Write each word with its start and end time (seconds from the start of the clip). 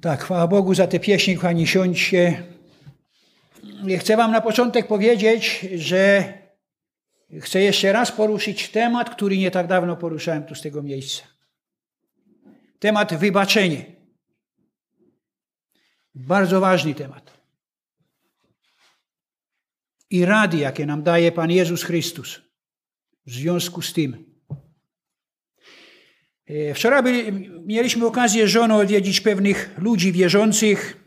Tak, 0.00 0.24
chwała 0.24 0.46
Bogu 0.46 0.74
za 0.74 0.86
te 0.86 1.00
pieśni, 1.00 1.36
kochani, 1.36 1.66
siądźcie. 1.66 2.42
Chcę 3.98 4.16
wam 4.16 4.32
na 4.32 4.40
początek 4.40 4.86
powiedzieć, 4.86 5.66
że 5.74 6.32
chcę 7.40 7.60
jeszcze 7.60 7.92
raz 7.92 8.12
poruszyć 8.12 8.68
temat, 8.68 9.10
który 9.10 9.38
nie 9.38 9.50
tak 9.50 9.66
dawno 9.66 9.96
poruszałem 9.96 10.44
tu 10.44 10.54
z 10.54 10.62
tego 10.62 10.82
miejsca. 10.82 11.22
Temat 12.78 13.14
wybaczenie. 13.14 13.84
Bardzo 16.14 16.60
ważny 16.60 16.94
temat. 16.94 17.38
I 20.10 20.24
rady, 20.24 20.56
jakie 20.56 20.86
nam 20.86 21.02
daje 21.02 21.32
Pan 21.32 21.50
Jezus 21.50 21.82
Chrystus 21.82 22.40
w 23.26 23.30
związku 23.32 23.82
z 23.82 23.92
tym. 23.92 24.27
E, 26.48 26.74
wczoraj 26.74 27.02
byli, 27.02 27.50
mieliśmy 27.66 28.06
okazję 28.06 28.48
żoną 28.48 28.76
odwiedzić 28.76 29.20
pewnych 29.20 29.74
ludzi 29.78 30.12
wierzących. 30.12 31.04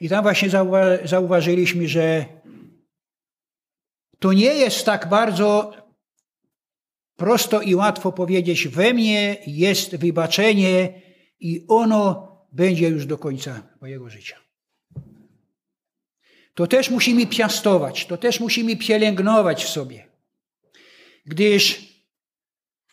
I 0.00 0.08
tam 0.08 0.22
właśnie 0.22 0.50
zauwa 0.50 0.82
zauważyliśmy, 1.04 1.88
że 1.88 2.24
to 4.18 4.32
nie 4.32 4.54
jest 4.54 4.86
tak 4.86 5.08
bardzo 5.08 5.72
prosto 7.16 7.60
i 7.60 7.74
łatwo 7.74 8.12
powiedzieć, 8.12 8.68
we 8.68 8.94
mnie 8.94 9.36
jest 9.46 9.96
wybaczenie 9.96 11.02
i 11.40 11.64
ono 11.68 12.28
będzie 12.52 12.88
już 12.88 13.06
do 13.06 13.18
końca 13.18 13.62
mojego 13.80 14.10
życia. 14.10 14.36
To 16.54 16.66
też 16.66 16.90
musimy 16.90 17.26
piastować, 17.26 18.06
to 18.06 18.16
też 18.16 18.40
musimy 18.40 18.76
pielęgnować 18.76 19.64
w 19.64 19.68
sobie. 19.68 20.05
Gdyż 21.26 21.94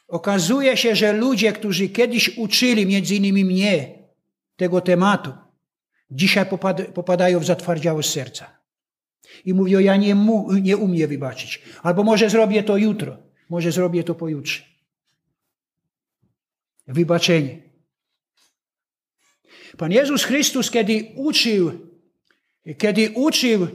okazuje 0.07 0.77
się, 0.77 0.95
że 0.95 1.13
ludzie, 1.13 1.53
którzy 1.53 1.89
kiedyś 1.89 2.37
uczyli, 2.37 2.85
między 2.85 3.15
innymi 3.15 3.45
mnie, 3.45 4.03
tego 4.55 4.81
tematu, 4.81 5.33
dzisiaj 6.11 6.45
popadają 6.93 7.39
w 7.39 7.45
zatwardziałość 7.45 8.09
serca. 8.09 8.59
I 9.45 9.53
mówią, 9.53 9.79
ja 9.79 9.95
nie, 9.97 10.15
mu, 10.15 10.53
nie 10.53 10.77
umiem 10.77 11.09
wybaczyć. 11.09 11.61
Albo 11.83 12.03
może 12.03 12.29
zrobię 12.29 12.63
to 12.63 12.77
jutro, 12.77 13.17
może 13.49 13.71
zrobię 13.71 14.03
to 14.03 14.15
pojutrze. 14.15 14.63
Wybaczenie. 16.87 17.61
Pan 19.77 19.91
Jezus 19.91 20.23
Chrystus, 20.23 20.71
kiedy 20.71 21.11
uczył, 21.15 21.71
kiedy 22.77 23.09
uczył 23.09 23.67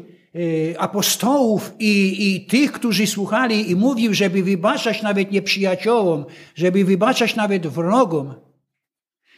apostołów 0.79 1.73
i, 1.79 2.27
i 2.35 2.47
tych, 2.47 2.73
którzy 2.73 3.07
słuchali 3.07 3.71
i 3.71 3.77
mówił, 3.77 4.15
żeby 4.15 4.43
wybaczać 4.43 5.03
nawet 5.03 5.33
nieprzyjaciołom, 5.33 6.25
żeby 6.55 6.85
wybaczać 6.85 7.37
nawet 7.37 7.67
wrogom, 7.67 8.35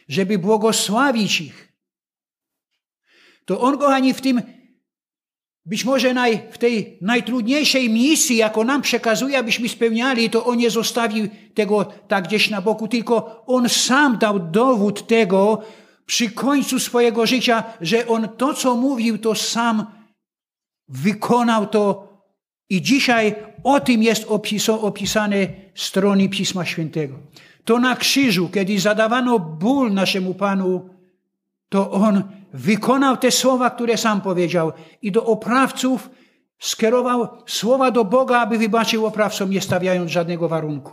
żeby 0.07 0.37
błogosławić 0.37 1.41
ich, 1.41 1.73
to 3.45 3.61
on, 3.61 3.77
kochani, 3.77 4.13
w 4.13 4.21
tym 4.21 4.41
być 5.65 5.85
może 5.85 6.13
naj, 6.13 6.41
w 6.51 6.57
tej 6.57 6.97
najtrudniejszej 7.01 7.89
misji, 7.89 8.37
jaką 8.37 8.63
nam 8.63 8.81
przekazuje, 8.81 9.37
abyśmy 9.37 9.69
spełniali, 9.69 10.29
to 10.29 10.45
On 10.45 10.57
nie 10.57 10.69
zostawił 10.69 11.27
tego 11.53 11.85
tak 12.07 12.27
gdzieś 12.27 12.49
na 12.49 12.61
boku, 12.61 12.87
tylko 12.87 13.43
On 13.47 13.69
sam 13.69 14.17
dał 14.17 14.39
dowód 14.39 15.07
tego 15.07 15.61
przy 16.05 16.29
końcu 16.31 16.79
swojego 16.79 17.25
życia, 17.25 17.63
że 17.81 18.07
On 18.07 18.29
to, 18.37 18.53
co 18.53 18.75
mówił, 18.75 19.17
to 19.17 19.35
sam 19.35 19.85
wykonał 20.91 21.67
to. 21.67 22.11
I 22.69 22.81
dzisiaj 22.81 23.35
o 23.63 23.79
tym 23.79 24.03
jest 24.03 24.25
opisane 24.81 25.47
strony 25.75 26.29
Pisma 26.29 26.65
Świętego. 26.65 27.15
To 27.65 27.79
na 27.79 27.95
krzyżu, 27.95 28.49
kiedy 28.49 28.79
zadawano 28.79 29.39
ból 29.39 29.93
naszemu 29.93 30.33
Panu, 30.33 30.89
to 31.69 31.91
On 31.91 32.23
wykonał 32.53 33.17
te 33.17 33.31
słowa, 33.31 33.69
które 33.69 33.97
sam 33.97 34.21
powiedział 34.21 34.71
i 35.01 35.11
do 35.11 35.25
oprawców 35.25 36.09
skierował 36.59 37.27
słowa 37.47 37.91
do 37.91 38.05
Boga, 38.05 38.39
aby 38.39 38.57
wybaczył 38.57 39.05
oprawcom, 39.05 39.49
nie 39.49 39.61
stawiając 39.61 40.11
żadnego 40.11 40.47
warunku. 40.47 40.91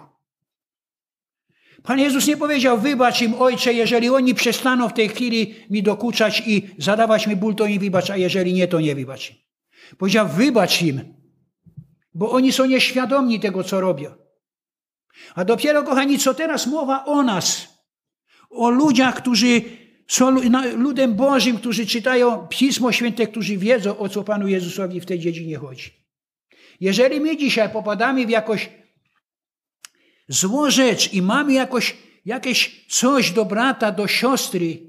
Pan 1.83 1.99
Jezus 1.99 2.27
nie 2.27 2.37
powiedział, 2.37 2.79
wybacz 2.79 3.23
im, 3.23 3.35
Ojcze, 3.35 3.73
jeżeli 3.73 4.11
oni 4.11 4.35
przestaną 4.35 4.89
w 4.89 4.93
tej 4.93 5.09
chwili 5.09 5.55
mi 5.71 5.83
dokuczać 5.83 6.43
i 6.47 6.69
zadawać 6.79 7.27
mi 7.27 7.37
ból, 7.37 7.55
to 7.55 7.67
im 7.67 7.79
wybacz, 7.79 8.11
a 8.11 8.17
jeżeli 8.17 8.53
nie, 8.53 8.69
to 8.69 8.81
nie 8.81 8.95
wybacz. 8.95 9.48
Powiedział, 9.99 10.29
wybacz 10.29 10.83
im, 10.83 11.15
bo 12.15 12.31
oni 12.31 12.53
są 12.53 12.67
nieświadomi 12.67 13.41
tego, 13.41 13.65
co 13.65 13.81
robią. 13.81 14.15
A 15.35 15.45
dopiero, 15.45 15.83
kochani, 15.83 16.19
co 16.19 16.35
teraz 16.35 16.67
mowa 16.67 17.05
o 17.05 17.23
nas, 17.23 17.69
o 18.51 18.71
ludziach, 18.71 19.17
którzy 19.17 19.63
są 20.09 20.31
ludem 20.77 21.15
Bożym, 21.15 21.59
którzy 21.59 21.87
czytają 21.87 22.47
Pismo 22.49 22.93
Święte, 22.93 23.27
którzy 23.27 23.57
wiedzą, 23.57 23.99
o 23.99 24.09
co 24.09 24.25
Panu 24.25 24.49
Jezusowi 24.49 25.01
w 25.01 25.07
tej 25.07 25.19
dziedzinie 25.19 25.57
chodzi. 25.57 25.91
Jeżeli 26.81 27.21
my 27.21 27.37
dzisiaj 27.37 27.71
popadamy 27.71 28.27
w 28.27 28.31
jakoś 28.31 28.71
złą 30.29 30.71
rzecz 30.71 31.13
i 31.13 31.23
mamy 31.23 31.53
jakoś, 31.53 31.97
jakieś 32.25 32.87
coś 32.89 33.31
do 33.31 33.45
brata, 33.45 33.93
do 33.93 34.07
siostry, 34.07 34.88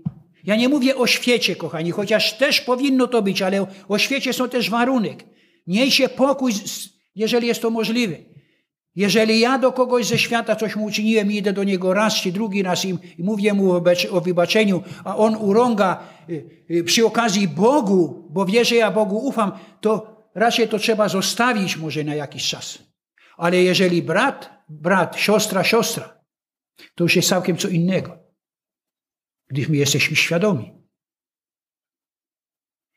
ja 0.50 0.56
nie 0.56 0.70
mówię 0.70 0.96
o 0.96 1.08
świecie, 1.08 1.56
kochani, 1.56 1.92
chociaż 1.92 2.38
też 2.38 2.62
powinno 2.62 3.08
to 3.08 3.22
być, 3.22 3.42
ale 3.42 3.68
o 3.88 3.98
świecie 3.98 4.34
są 4.34 4.50
też 4.50 4.70
warunek. 4.70 5.24
Miejcie 5.68 6.10
pokój, 6.10 6.54
jeżeli 7.16 7.48
jest 7.48 7.62
to 7.62 7.70
możliwe. 7.70 8.16
Jeżeli 8.96 9.40
ja 9.40 9.60
do 9.60 9.72
kogoś 9.72 10.06
ze 10.06 10.18
świata 10.18 10.56
coś 10.56 10.76
mu 10.76 10.86
uczyniłem 10.86 11.32
i 11.32 11.36
idę 11.36 11.54
do 11.54 11.64
niego 11.64 11.94
raz 11.94 12.16
czy 12.16 12.32
drugi 12.32 12.64
raz 12.64 12.86
i, 12.86 12.98
i 13.18 13.24
mówię 13.24 13.54
mu 13.54 13.72
o 14.12 14.22
wybaczeniu, 14.22 14.84
a 15.04 15.18
on 15.18 15.36
urąga 15.36 16.04
y, 16.30 16.66
y, 16.72 16.84
przy 16.84 17.06
okazji 17.06 17.48
Bogu, 17.48 18.28
bo 18.30 18.46
wie, 18.46 18.66
że 18.66 18.76
ja 18.76 18.92
Bogu 18.92 19.18
ufam, 19.18 19.52
to 19.81 19.92
raczej 20.36 20.68
to 20.68 20.80
trzeba 20.80 21.10
zostawić 21.10 21.78
może 21.78 22.04
na 22.04 22.16
jakiś 22.16 22.50
czas. 22.50 22.80
Ale 23.38 23.64
jeżeli 23.64 24.02
brat, 24.02 24.50
brat, 24.70 25.20
siostra, 25.20 25.64
siostra, 25.64 26.20
to 26.96 27.04
już 27.04 27.16
jest 27.16 27.30
całkiem 27.30 27.58
co 27.58 27.68
innego. 27.68 28.29
Gdyż 29.50 29.70
my 29.70 29.78
jesteśmy 29.78 30.16
świadomi. 30.16 30.80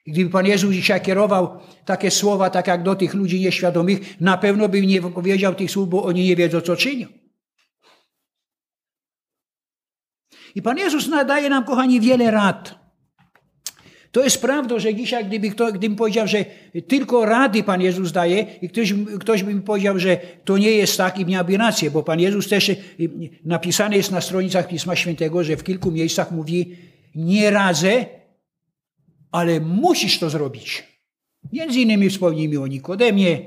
I 0.07 0.13
gdyby 0.13 0.31
Pan 0.31 0.47
Jezus 0.47 0.75
dzisiaj 0.75 1.03
kierował 1.03 1.61
takie 1.85 2.11
słowa, 2.11 2.51
tak 2.51 2.67
jak 2.67 2.83
do 2.83 2.95
tych 2.95 3.15
ludzi 3.15 3.41
nieświadomych, 3.41 4.21
na 4.21 4.39
pewno 4.39 4.69
by 4.69 4.87
nie 4.87 5.03
powiedział 5.03 5.55
tych 5.55 5.71
słów, 5.71 5.89
bo 5.89 6.05
oni 6.05 6.25
nie 6.25 6.37
wiedzą, 6.37 6.61
co 6.61 6.77
czynią. 6.77 7.07
I 10.55 10.63
Pan 10.63 10.79
Jezus 10.79 11.09
nadaje 11.09 11.51
nam, 11.51 11.65
kochani, 11.65 12.01
wiele 12.01 12.31
rad. 12.31 12.82
To 14.13 14.25
jest 14.25 14.41
prawda, 14.41 14.79
że 14.79 14.95
dzisiaj, 14.95 15.25
gdyby 15.25 15.51
kto, 15.51 15.73
gdybym 15.73 15.97
powiedział, 15.97 16.27
że 16.27 16.45
tylko 16.89 17.25
rady 17.25 17.63
Pan 17.63 17.81
Jezus 17.81 18.13
daje 18.13 18.47
i 18.63 18.69
ktoś, 18.69 18.95
ktoś 19.21 19.43
by 19.43 19.55
mi 19.55 19.61
powiedział, 19.61 19.99
że 19.99 20.21
to 20.45 20.59
nie 20.59 20.71
jest 20.71 20.97
tak 20.97 21.19
i 21.19 21.27
miałby 21.27 21.57
rację, 21.57 21.91
bo 21.91 22.03
Pan 22.03 22.21
Jezus 22.21 22.49
też 22.49 22.71
napisane 23.45 23.97
jest 23.97 24.11
na 24.11 24.21
stronicach 24.21 24.69
Pisma 24.69 24.97
Świętego, 24.97 25.45
że 25.45 25.57
w 25.57 25.65
kilku 25.65 25.91
miejscach 25.91 26.31
mówi 26.31 26.77
nie 27.15 27.51
radzę, 27.51 28.07
ale 29.31 29.61
musisz 29.61 30.19
to 30.19 30.31
zrobić. 30.31 30.85
Między 31.53 31.81
innymi 31.81 32.11
wspomnijmy 32.11 32.61
o 32.61 32.67
Nikodemie, 32.67 33.39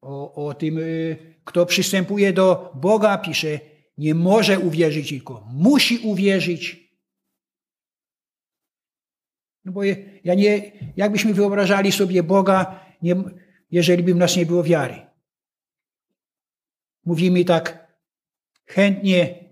o, 0.00 0.46
o 0.46 0.54
tym, 0.54 0.78
y, 0.78 1.16
kto 1.44 1.66
przystępuje 1.66 2.32
do 2.32 2.72
Boga, 2.74 3.18
pisze, 3.18 3.60
nie 3.98 4.14
może 4.14 4.58
uwierzyć, 4.58 5.08
tylko 5.08 5.46
musi 5.52 5.98
uwierzyć. 5.98 6.83
No 9.64 9.72
bo 9.72 9.84
ja 10.24 10.34
nie, 10.34 10.72
jakbyśmy 10.96 11.34
wyobrażali 11.34 11.92
sobie 11.92 12.22
Boga, 12.22 12.80
nie, 13.02 13.16
jeżeli 13.70 14.02
by 14.02 14.14
w 14.14 14.16
nas 14.16 14.36
nie 14.36 14.46
było 14.46 14.62
wiary. 14.62 15.06
Mówimy 17.04 17.44
tak 17.44 17.94
chętnie 18.66 19.44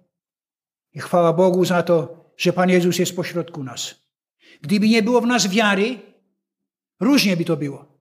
i 0.93 1.01
chwała 1.01 1.33
Bogu 1.33 1.65
za 1.65 1.83
to, 1.83 2.31
że 2.37 2.53
Pan 2.53 2.71
Jezus 2.71 2.99
jest 2.99 3.17
pośrodku 3.17 3.65
nas. 3.65 4.03
Gdyby 4.61 4.89
nie 4.89 5.03
było 5.03 5.21
w 5.21 5.27
nas 5.27 5.49
wiary, 5.49 5.99
różnie 7.01 7.37
by 7.37 7.45
to 7.45 7.57
było. 7.57 7.99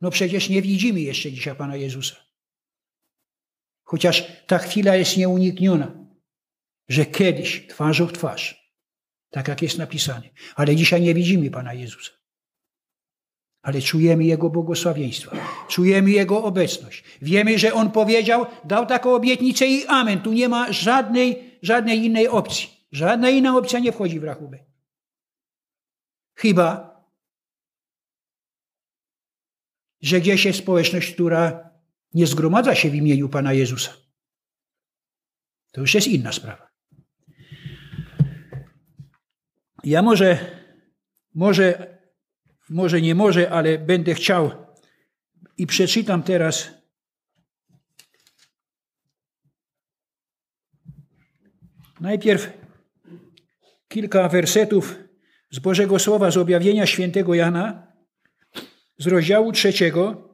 No 0.00 0.10
przecież 0.10 0.48
nie 0.48 0.62
widzimy 0.62 1.00
jeszcze 1.00 1.32
dzisiaj 1.32 1.56
Pana 1.56 1.76
Jezusa. 1.76 2.16
Chociaż 3.82 4.24
ta 4.46 4.58
chwila 4.58 4.96
jest 4.96 5.16
nieunikniona, 5.16 5.94
że 6.88 7.06
kiedyś 7.06 7.66
twarzą 7.66 8.06
w 8.06 8.12
twarz, 8.12 8.59
tak 9.30 9.48
jak 9.48 9.62
jest 9.62 9.78
napisane. 9.78 10.28
Ale 10.54 10.76
dzisiaj 10.76 11.00
nie 11.00 11.14
widzimy 11.14 11.50
Pana 11.50 11.74
Jezusa. 11.74 12.12
Ale 13.62 13.82
czujemy 13.82 14.24
Jego 14.24 14.50
błogosławieństwo, 14.50 15.30
czujemy 15.68 16.10
Jego 16.10 16.44
obecność. 16.44 17.04
Wiemy, 17.22 17.58
że 17.58 17.74
On 17.74 17.90
powiedział, 17.90 18.46
dał 18.64 18.86
taką 18.86 19.14
obietnicę 19.14 19.66
i 19.66 19.86
amen. 19.86 20.20
Tu 20.20 20.32
nie 20.32 20.48
ma 20.48 20.72
żadnej, 20.72 21.58
żadnej 21.62 22.04
innej 22.04 22.28
opcji. 22.28 22.68
Żadna 22.92 23.30
inna 23.30 23.56
opcja 23.56 23.78
nie 23.78 23.92
wchodzi 23.92 24.20
w 24.20 24.24
rachubę. 24.24 24.58
Chyba, 26.34 27.00
że 30.00 30.20
gdzieś 30.20 30.44
jest 30.44 30.58
społeczność, 30.58 31.14
która 31.14 31.70
nie 32.14 32.26
zgromadza 32.26 32.74
się 32.74 32.90
w 32.90 32.94
imieniu 32.94 33.28
Pana 33.28 33.52
Jezusa. 33.52 33.92
To 35.72 35.80
już 35.80 35.94
jest 35.94 36.06
inna 36.06 36.32
sprawa. 36.32 36.69
Ja 39.84 40.02
może, 40.02 40.38
może, 41.34 41.98
może 42.68 43.00
nie 43.00 43.14
może, 43.14 43.50
ale 43.50 43.78
będę 43.78 44.14
chciał 44.14 44.50
i 45.56 45.66
przeczytam 45.66 46.22
teraz 46.22 46.70
najpierw 52.00 52.52
kilka 53.88 54.28
wersetów 54.28 54.98
z 55.50 55.58
Bożego 55.58 55.98
Słowa, 55.98 56.30
z 56.30 56.36
objawienia 56.36 56.86
świętego 56.86 57.34
Jana, 57.34 57.92
z 58.98 59.06
rozdziału 59.06 59.52
trzeciego. 59.52 60.30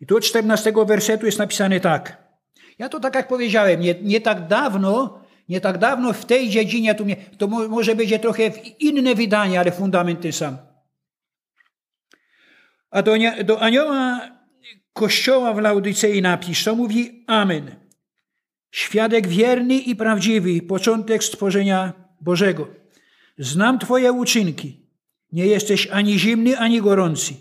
I 0.00 0.06
tu 0.06 0.16
od 0.16 0.24
14 0.24 0.72
wersetu 0.86 1.26
jest 1.26 1.38
napisane 1.38 1.80
tak. 1.80 2.30
Ja 2.78 2.88
to 2.88 3.00
tak 3.00 3.14
jak 3.14 3.28
powiedziałem, 3.28 3.80
nie, 3.80 3.94
nie 4.02 4.20
tak 4.20 4.46
dawno, 4.46 5.19
nie 5.50 5.60
tak 5.60 5.78
dawno 5.78 6.12
w 6.12 6.24
tej 6.24 6.48
dziedzinie, 6.48 6.94
to, 6.94 7.04
mnie, 7.04 7.16
to 7.38 7.46
może 7.48 7.96
będzie 7.96 8.18
trochę 8.18 8.42
inne 8.78 9.14
wydanie, 9.14 9.60
ale 9.60 9.72
fundament 9.72 10.20
ten 10.20 10.32
sam. 10.32 10.58
A 12.90 13.02
do, 13.02 13.12
do 13.44 13.60
anioła 13.60 14.30
kościoła 14.92 15.54
w 15.54 15.58
Laudycei 15.58 16.22
napisz, 16.22 16.64
to 16.64 16.74
mówi 16.74 17.24
Amen. 17.26 17.76
Świadek 18.70 19.28
wierny 19.28 19.74
i 19.74 19.96
prawdziwy, 19.96 20.62
początek 20.62 21.24
stworzenia 21.24 21.92
Bożego. 22.20 22.68
Znam 23.38 23.78
Twoje 23.78 24.12
uczynki. 24.12 24.86
Nie 25.32 25.46
jesteś 25.46 25.86
ani 25.86 26.18
zimny, 26.18 26.58
ani 26.58 26.80
gorący. 26.80 27.34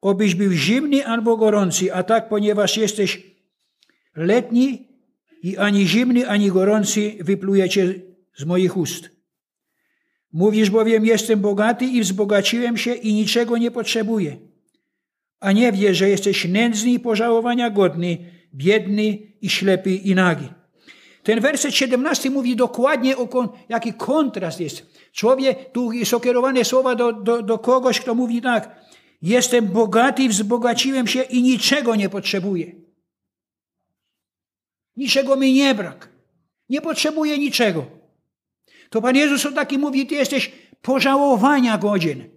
Obyś 0.00 0.34
był 0.34 0.52
zimny 0.52 1.06
albo 1.06 1.36
gorący, 1.36 1.94
a 1.94 2.02
tak, 2.02 2.28
ponieważ 2.28 2.76
jesteś 2.76 3.22
letni 4.16 4.87
i 5.42 5.56
ani 5.56 5.86
zimny, 5.86 6.28
ani 6.28 6.48
gorący 6.48 7.16
wyplujecie 7.20 7.94
z 8.36 8.44
moich 8.44 8.76
ust. 8.76 9.10
Mówisz 10.32 10.70
bowiem, 10.70 11.06
jestem 11.06 11.40
bogaty 11.40 11.84
i 11.84 12.00
wzbogaciłem 12.00 12.76
się 12.76 12.94
i 12.94 13.14
niczego 13.14 13.58
nie 13.58 13.70
potrzebuję. 13.70 14.36
A 15.40 15.52
nie 15.52 15.72
wiesz, 15.72 15.96
że 15.96 16.08
jesteś 16.08 16.44
nędzny 16.44 16.90
i 16.90 17.00
pożałowania 17.00 17.70
godny, 17.70 18.18
biedny 18.54 19.18
i 19.40 19.50
ślepy 19.50 19.90
i 19.90 20.14
nagi. 20.14 20.48
Ten 21.22 21.40
werset 21.40 21.74
17 21.74 22.30
mówi 22.30 22.56
dokładnie 22.56 23.16
o 23.16 23.28
kon, 23.28 23.48
jaki 23.68 23.92
kontrast 23.92 24.60
jest. 24.60 24.86
Człowiek, 25.12 25.72
tu 25.72 25.90
są 26.04 26.20
kierowane 26.20 26.64
słowa 26.64 26.94
do, 26.94 27.12
do, 27.12 27.42
do 27.42 27.58
kogoś, 27.58 28.00
kto 28.00 28.14
mówi 28.14 28.42
tak, 28.42 28.76
jestem 29.22 29.66
bogaty, 29.66 30.28
wzbogaciłem 30.28 31.06
się 31.06 31.22
i 31.22 31.42
niczego 31.42 31.96
nie 31.96 32.08
potrzebuję. 32.08 32.87
Niczego 34.98 35.36
mi 35.36 35.52
nie 35.52 35.74
brak. 35.74 36.08
Nie 36.68 36.80
potrzebuję 36.80 37.38
niczego. 37.38 37.86
To 38.90 39.02
Pan 39.02 39.16
Jezus 39.16 39.46
o 39.46 39.52
taki 39.52 39.78
mówi, 39.78 40.06
ty 40.06 40.14
jesteś 40.14 40.52
pożałowania 40.82 41.78
godzien. 41.78 42.28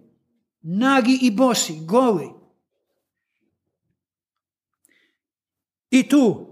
Nagi 0.64 1.26
i 1.26 1.32
bosy, 1.32 1.72
goły. 1.80 2.30
I 5.90 6.04
tu, 6.04 6.46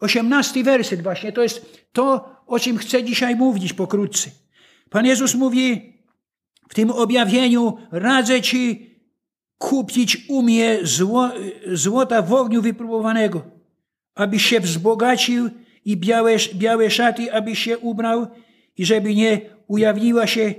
osiemnasty 0.00 0.64
werset 0.64 1.02
właśnie, 1.02 1.32
to 1.32 1.42
jest 1.42 1.86
to, 1.92 2.36
o 2.46 2.58
czym 2.58 2.78
chcę 2.78 3.04
dzisiaj 3.04 3.36
mówić 3.36 3.72
pokrótce. 3.72 4.30
Pan 4.90 5.06
Jezus 5.06 5.34
mówi 5.34 5.92
w 6.68 6.74
tym 6.74 6.90
objawieniu, 6.90 7.76
radzę 7.90 8.42
Ci 8.42 8.90
kupić 9.58 10.28
umie 10.28 10.78
zło, 10.82 11.30
złota 11.72 12.22
w 12.22 12.32
ogniu 12.32 12.62
wypróbowanego, 12.62 13.59
abyś 14.14 14.44
się 14.46 14.60
wzbogacił 14.60 15.50
i 15.84 15.96
białe, 15.96 16.36
białe 16.54 16.90
szaty, 16.90 17.32
abyś 17.32 17.58
się 17.58 17.78
ubrał 17.78 18.26
i 18.76 18.86
żeby 18.86 19.14
nie 19.14 19.40
ujawniła 19.66 20.26
się 20.26 20.54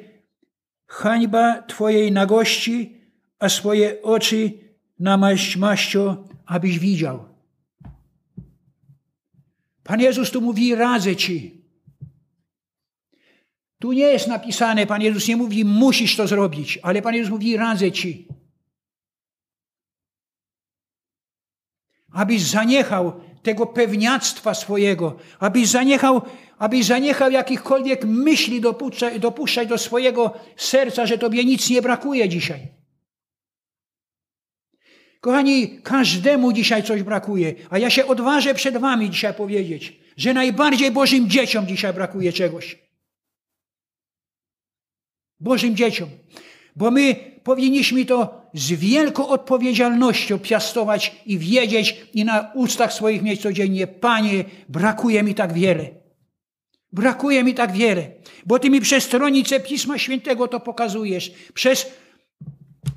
hańba 0.88 1.62
Twojej 1.62 2.12
nagości, 2.12 2.98
a 3.39 3.50
swoje 3.50 4.01
oczy 4.01 4.51
namaść 5.00 5.57
maścio, 5.57 6.27
abyś 6.45 6.80
widział. 6.80 7.25
Pan 9.83 10.00
Jezus 10.00 10.31
tu 10.31 10.42
mówi, 10.42 10.75
radzę 10.75 11.15
Ci. 11.15 11.62
Tu 13.80 13.92
nie 13.92 14.03
jest 14.03 14.27
napisane, 14.27 14.88
Pan 14.88 15.01
Jezus 15.01 15.27
nie 15.27 15.38
mówi, 15.38 15.65
musisz 15.65 16.15
to 16.15 16.27
zrobić, 16.27 16.80
ale 16.83 17.01
Pan 17.01 17.15
Jezus 17.15 17.31
mówi, 17.31 17.57
radzę 17.57 17.92
Ci. 17.92 18.27
Abyś 22.12 22.42
zaniechał 22.42 23.21
tego 23.43 23.65
pewniactwa 23.65 24.53
swojego, 24.53 25.17
abyś 25.39 25.67
zaniechał, 25.67 26.21
abyś 26.57 26.85
zaniechał 26.85 27.31
jakichkolwiek 27.31 28.05
myśli 28.05 28.61
dopuszczać, 28.61 29.19
dopuszczać 29.19 29.67
do 29.67 29.77
swojego 29.77 30.33
serca, 30.57 31.05
że 31.05 31.17
Tobie 31.17 31.45
nic 31.45 31.69
nie 31.69 31.81
brakuje 31.81 32.29
dzisiaj. 32.29 32.67
Kochani, 35.21 35.81
każdemu 35.83 36.53
dzisiaj 36.53 36.83
coś 36.83 37.03
brakuje, 37.03 37.53
a 37.69 37.77
ja 37.77 37.89
się 37.89 38.05
odważę 38.07 38.53
przed 38.53 38.77
Wami 38.77 39.09
dzisiaj 39.09 39.33
powiedzieć, 39.33 39.99
że 40.17 40.33
najbardziej 40.33 40.91
Bożym 40.91 41.29
dzieciom 41.29 41.67
dzisiaj 41.67 41.93
brakuje 41.93 42.33
czegoś. 42.33 42.77
Bożym 45.39 45.75
dzieciom. 45.75 46.09
Bo 46.75 46.91
my 46.91 47.30
powinniśmy 47.43 48.05
to 48.05 48.41
z 48.53 48.71
wielką 48.71 49.27
odpowiedzialnością 49.27 50.39
piastować 50.39 51.15
i 51.25 51.38
wiedzieć 51.38 52.05
i 52.13 52.25
na 52.25 52.51
ustach 52.55 52.93
swoich 52.93 53.21
mieć 53.21 53.41
codziennie. 53.41 53.88
Panie, 53.88 54.43
brakuje 54.69 55.23
mi 55.23 55.35
tak 55.35 55.53
wiele. 55.53 55.89
Brakuje 56.91 57.43
mi 57.43 57.53
tak 57.53 57.71
wiele. 57.71 58.11
Bo 58.45 58.59
Ty 58.59 58.69
mi 58.69 58.81
przez 58.81 59.03
stronicę 59.03 59.59
Pisma 59.59 59.97
Świętego 59.97 60.47
to 60.47 60.59
pokazujesz. 60.59 61.31
Przez 61.53 61.85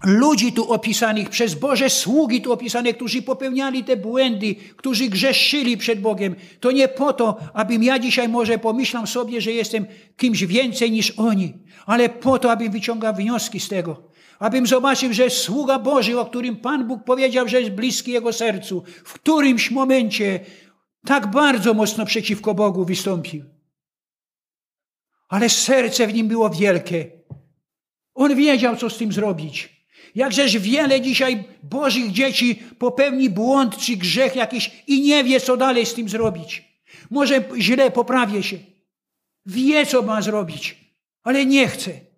ludzi 0.05 0.53
tu 0.53 0.73
opisanych, 0.73 1.29
przez 1.29 1.55
Boże 1.55 1.91
sługi 1.91 2.41
tu 2.41 2.53
opisane, 2.53 2.95
którzy 2.95 3.23
popełniali 3.23 3.85
te 3.85 3.97
błędy, 3.97 4.55
którzy 4.77 5.09
grzeszyli 5.09 5.77
przed 5.77 6.01
Bogiem. 6.01 6.35
To 6.61 6.71
nie 6.71 6.89
po 6.89 7.13
to, 7.13 7.37
abym 7.55 7.83
ja 7.83 7.99
dzisiaj 7.99 8.29
może 8.29 8.59
pomyślał 8.59 9.07
sobie, 9.07 9.41
że 9.41 9.53
jestem 9.53 9.87
kimś 10.17 10.45
więcej 10.45 10.91
niż 10.91 11.11
oni, 11.11 11.53
ale 11.87 12.09
po 12.09 12.39
to, 12.39 12.53
abym 12.53 12.73
wyciągał 12.73 13.15
wnioski 13.15 13.61
z 13.61 13.69
tego. 13.69 14.14
Abym 14.39 14.67
zobaczył, 14.67 15.13
że 15.13 15.31
sługa 15.31 15.79
Boży, 15.79 16.21
o 16.21 16.27
którym 16.27 16.57
Pan 16.57 16.87
Bóg 16.87 17.05
powiedział, 17.05 17.49
że 17.49 17.61
jest 17.61 17.73
bliski 17.73 18.13
Jego 18.13 18.33
sercu, 18.33 18.83
w 19.05 19.13
którymś 19.13 19.71
momencie 19.71 20.41
tak 21.07 21.31
bardzo 21.31 21.75
mocno 21.75 22.07
przeciwko 22.07 22.55
Bogu 22.55 22.85
wystąpił. 22.85 23.45
Ale 25.29 25.49
serce 25.49 26.07
w 26.07 26.15
nim 26.15 26.29
było 26.29 26.51
wielkie. 26.51 27.11
On 28.15 28.37
wiedział, 28.37 28.77
co 28.77 28.91
z 28.91 28.99
tym 28.99 29.13
zrobić. 29.13 29.75
Jakżeż 30.15 30.59
wiele 30.59 31.01
dzisiaj 31.01 31.45
Bożych 31.63 32.13
dzieci 32.13 32.63
popełni 32.79 33.31
błąd 33.31 33.77
czy 33.77 33.97
grzech 33.97 34.37
jakiś 34.37 34.83
i 34.87 35.01
nie 35.01 35.25
wie, 35.25 35.41
co 35.41 35.57
dalej 35.57 35.87
z 35.87 35.95
tym 35.95 36.09
zrobić. 36.09 36.63
Może 37.11 37.45
źle 37.59 37.91
poprawię 37.91 38.43
się. 38.43 38.59
Wie, 39.47 39.87
co 39.87 40.03
ma 40.03 40.23
zrobić, 40.23 40.77
ale 41.23 41.47
nie 41.47 41.69
chce. 41.69 42.14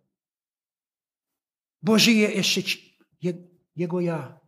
Bo 1.82 1.98
żyje 1.98 2.28
jeszcze 2.28 2.62
ci, 2.62 2.98
jego 3.76 4.00
ja. 4.00 4.40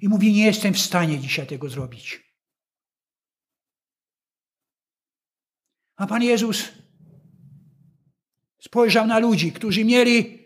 I 0.00 0.08
mówi, 0.08 0.32
nie 0.32 0.46
jestem 0.46 0.74
w 0.74 0.80
stanie 0.80 1.18
dzisiaj 1.18 1.46
tego 1.46 1.68
zrobić. 1.68 2.32
A 5.96 6.06
Pan 6.06 6.22
Jezus 6.22 6.68
spojrzał 8.60 9.06
na 9.06 9.18
ludzi, 9.18 9.52
którzy 9.52 9.84
mieli 9.84 10.42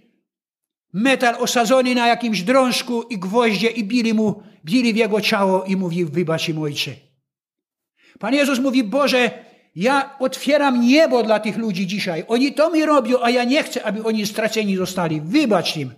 metal 0.92 1.34
osadzony 1.34 1.94
na 1.94 2.06
jakimś 2.06 2.42
drążku 2.42 3.02
i 3.02 3.18
gwoździe 3.18 3.70
i 3.70 3.84
bili 3.84 4.14
mu, 4.14 4.42
bili 4.64 4.92
w 4.92 4.96
jego 4.96 5.20
ciało 5.20 5.64
i 5.64 5.76
mówi, 5.76 6.04
wybacz 6.04 6.48
im 6.48 6.58
ojcze. 6.58 6.96
Pan 8.18 8.34
Jezus 8.34 8.58
mówi, 8.58 8.84
Boże, 8.84 9.45
ja 9.76 10.16
otwieram 10.18 10.80
niebo 10.80 11.22
dla 11.22 11.40
tych 11.40 11.56
ludzi 11.56 11.86
dzisiaj. 11.86 12.24
Oni 12.28 12.52
to 12.52 12.70
mi 12.70 12.86
robią, 12.86 13.18
a 13.22 13.30
ja 13.30 13.44
nie 13.44 13.62
chcę, 13.62 13.84
aby 13.84 14.04
oni 14.04 14.26
straceni 14.26 14.76
zostali. 14.76 15.20
Wybacz 15.20 15.76
im. 15.76 15.94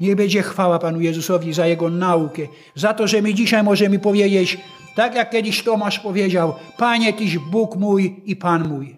Niech 0.00 0.16
będzie 0.16 0.42
chwała 0.42 0.78
Panu 0.78 1.00
Jezusowi 1.00 1.52
za 1.52 1.66
Jego 1.66 1.90
naukę, 1.90 2.42
za 2.74 2.94
to, 2.94 3.06
że 3.06 3.22
my 3.22 3.34
dzisiaj 3.34 3.62
możemy 3.62 3.98
powiedzieć, 3.98 4.58
tak 4.94 5.14
jak 5.14 5.30
kiedyś 5.30 5.62
Tomasz 5.62 5.98
powiedział, 5.98 6.54
Panie, 6.78 7.12
Tyś 7.12 7.38
Bóg 7.38 7.76
mój 7.76 8.22
i 8.24 8.36
Pan 8.36 8.68
mój. 8.68 8.97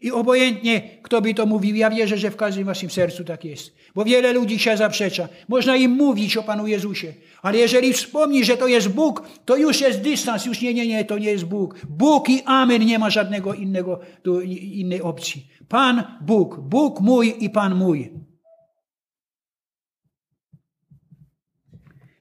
I 0.00 0.10
obojętnie, 0.10 0.82
kto 1.02 1.20
by 1.20 1.34
to 1.34 1.46
mówił, 1.46 1.76
ja 1.76 1.90
wierzę, 1.90 2.18
że 2.18 2.30
w 2.30 2.36
każdym 2.36 2.64
waszym 2.64 2.90
sercu 2.90 3.24
tak 3.24 3.44
jest. 3.44 3.74
Bo 3.94 4.04
wiele 4.04 4.32
ludzi 4.32 4.58
się 4.58 4.76
zaprzecza. 4.76 5.28
Można 5.48 5.76
im 5.76 5.90
mówić 5.90 6.36
o 6.36 6.42
Panu 6.42 6.66
Jezusie. 6.66 7.14
Ale 7.42 7.58
jeżeli 7.58 7.92
wspomni, 7.92 8.44
że 8.44 8.56
to 8.56 8.66
jest 8.66 8.88
Bóg, 8.88 9.28
to 9.44 9.56
już 9.56 9.80
jest 9.80 10.00
dystans. 10.00 10.46
Już 10.46 10.60
nie, 10.60 10.74
nie, 10.74 10.86
nie, 10.86 11.04
to 11.04 11.18
nie 11.18 11.30
jest 11.30 11.44
Bóg. 11.44 11.86
Bóg 11.88 12.28
i 12.28 12.42
amen. 12.44 12.86
Nie 12.86 12.98
ma 12.98 13.10
żadnego 13.10 13.54
innego, 13.54 14.00
innej 14.60 15.02
opcji. 15.02 15.46
Pan 15.68 16.02
Bóg. 16.20 16.60
Bóg 16.60 17.00
mój 17.00 17.34
i 17.44 17.50
Pan 17.50 17.74
mój. 17.74 18.10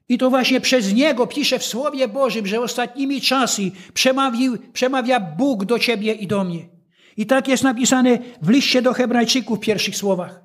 I 0.10 0.18
to 0.18 0.30
właśnie 0.30 0.62
przez 0.62 0.94
Niego 0.94 1.28
pisze 1.28 1.60
w 1.60 1.66
Słowie 1.66 2.08
Bożym, 2.08 2.48
że 2.48 2.62
ostatnimi 2.62 3.22
czasy 3.22 3.72
przemawił, 3.94 4.58
przemawia 4.74 5.20
Bóg 5.20 5.66
do 5.66 5.80
Ciebie 5.80 6.14
i 6.14 6.28
do 6.28 6.44
mnie. 6.44 6.79
I 7.20 7.26
tak 7.26 7.48
jest 7.48 7.64
napisane 7.64 8.18
w 8.42 8.50
liście 8.50 8.82
do 8.82 8.94
Hebrajczyków 8.94 9.58
w 9.58 9.62
pierwszych 9.62 9.96
słowach. 9.96 10.42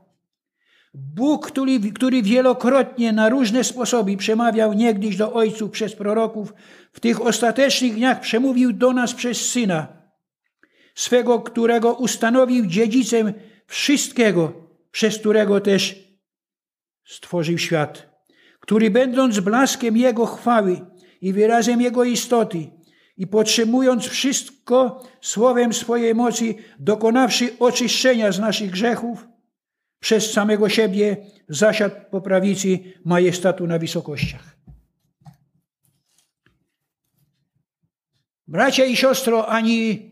Bóg, 0.94 1.46
który, 1.46 1.80
który 1.80 2.22
wielokrotnie 2.22 3.12
na 3.12 3.28
różne 3.28 3.64
sposoby 3.64 4.16
przemawiał 4.16 4.72
niegdyś 4.72 5.16
do 5.16 5.32
ojców 5.32 5.70
przez 5.70 5.94
proroków, 5.94 6.54
w 6.92 7.00
tych 7.00 7.26
ostatecznych 7.26 7.94
dniach 7.94 8.20
przemówił 8.20 8.72
do 8.72 8.92
nas 8.92 9.14
przez 9.14 9.50
Syna, 9.50 9.88
swego, 10.94 11.40
którego 11.40 11.92
ustanowił 11.92 12.66
dziedzicem 12.66 13.32
wszystkiego, 13.66 14.52
przez 14.90 15.18
którego 15.18 15.60
też 15.60 15.96
stworzył 17.04 17.58
świat, 17.58 18.24
który 18.60 18.90
będąc 18.90 19.40
blaskiem 19.40 19.96
Jego 19.96 20.26
chwały 20.26 20.80
i 21.20 21.32
wyrazem 21.32 21.80
Jego 21.80 22.04
istoty 22.04 22.73
i 23.16 23.26
podtrzymując 23.26 24.06
wszystko 24.06 25.02
słowem 25.20 25.72
swojej 25.72 26.14
mocy, 26.14 26.54
dokonawszy 26.78 27.58
oczyszczenia 27.58 28.32
z 28.32 28.38
naszych 28.38 28.70
grzechów, 28.70 29.28
przez 30.00 30.32
samego 30.32 30.68
siebie 30.68 31.16
zasiadł 31.48 31.94
po 32.10 32.20
prawicy 32.20 32.78
majestatu 33.04 33.66
na 33.66 33.78
wysokościach. 33.78 34.56
Bracia 38.48 38.84
i 38.84 38.96
siostro, 38.96 39.48
ani, 39.48 40.10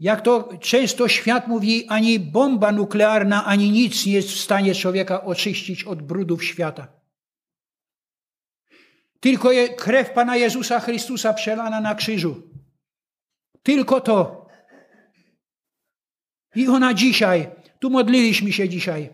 jak 0.00 0.20
to 0.20 0.48
często 0.60 1.08
świat 1.08 1.48
mówi, 1.48 1.86
ani 1.88 2.20
bomba 2.20 2.72
nuklearna, 2.72 3.44
ani 3.44 3.70
nic 3.70 4.06
nie 4.06 4.12
jest 4.12 4.28
w 4.28 4.40
stanie 4.40 4.74
człowieka 4.74 5.24
oczyścić 5.24 5.84
od 5.84 6.02
brudów 6.02 6.44
świata. 6.44 7.01
Tylko 9.22 9.50
krew 9.76 10.10
Pana 10.10 10.36
Jezusa 10.36 10.80
Chrystusa 10.80 11.32
przelana 11.32 11.80
na 11.80 11.94
krzyżu. 11.94 12.42
Tylko 13.62 14.00
to. 14.00 14.46
I 16.54 16.68
ona 16.68 16.94
dzisiaj, 16.94 17.50
tu 17.78 17.90
modliliśmy 17.90 18.52
się 18.52 18.68
dzisiaj, 18.68 19.10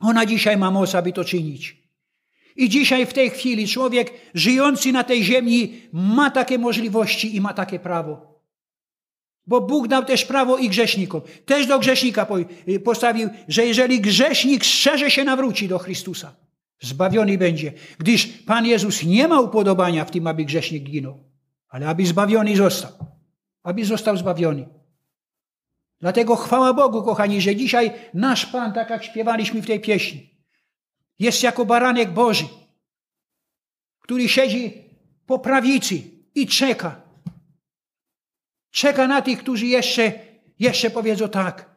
ona 0.00 0.26
dzisiaj 0.26 0.56
ma 0.56 0.70
moc, 0.70 0.94
aby 0.94 1.12
to 1.12 1.24
czynić. 1.24 1.76
I 2.56 2.68
dzisiaj, 2.68 3.06
w 3.06 3.12
tej 3.12 3.30
chwili, 3.30 3.68
człowiek 3.68 4.12
żyjący 4.34 4.92
na 4.92 5.04
tej 5.04 5.24
ziemi 5.24 5.82
ma 5.92 6.30
takie 6.30 6.58
możliwości 6.58 7.36
i 7.36 7.40
ma 7.40 7.54
takie 7.54 7.78
prawo. 7.78 8.42
Bo 9.46 9.60
Bóg 9.60 9.88
dał 9.88 10.04
też 10.04 10.24
prawo 10.24 10.58
i 10.58 10.68
grzesznikom. 10.68 11.20
Też 11.46 11.66
do 11.66 11.78
grzesznika 11.78 12.26
postawił, 12.84 13.28
że 13.48 13.66
jeżeli 13.66 14.00
grzesznik 14.00 14.64
szczerze 14.64 15.10
się 15.10 15.24
nawróci 15.24 15.68
do 15.68 15.78
Chrystusa, 15.78 16.36
zbawiony 16.80 17.38
będzie. 17.38 17.72
Gdyż 17.98 18.26
Pan 18.26 18.66
Jezus 18.66 19.02
nie 19.02 19.28
ma 19.28 19.40
upodobania 19.40 20.04
w 20.04 20.10
tym, 20.10 20.26
aby 20.26 20.44
grzesznik 20.44 20.84
ginął, 20.84 21.24
ale 21.68 21.88
aby 21.88 22.06
zbawiony 22.06 22.56
został. 22.56 22.92
Aby 23.62 23.84
został 23.84 24.16
zbawiony. 24.16 24.68
Dlatego 26.00 26.36
chwała 26.36 26.74
Bogu, 26.74 27.02
kochani, 27.02 27.40
że 27.40 27.56
dzisiaj 27.56 27.92
nasz 28.14 28.46
Pan, 28.46 28.72
tak 28.72 28.90
jak 28.90 29.04
śpiewaliśmy 29.04 29.62
w 29.62 29.66
tej 29.66 29.80
pieśni, 29.80 30.30
jest 31.18 31.42
jako 31.42 31.64
baranek 31.64 32.10
Boży, 32.10 32.44
który 34.00 34.28
siedzi 34.28 34.84
po 35.26 35.38
prawicy 35.38 36.02
i 36.34 36.46
czeka. 36.46 37.02
Czeka 38.70 39.06
na 39.06 39.22
tych, 39.22 39.38
którzy 39.38 39.66
jeszcze, 39.66 40.12
jeszcze 40.58 40.90
powiedzą 40.90 41.28
tak. 41.28 41.70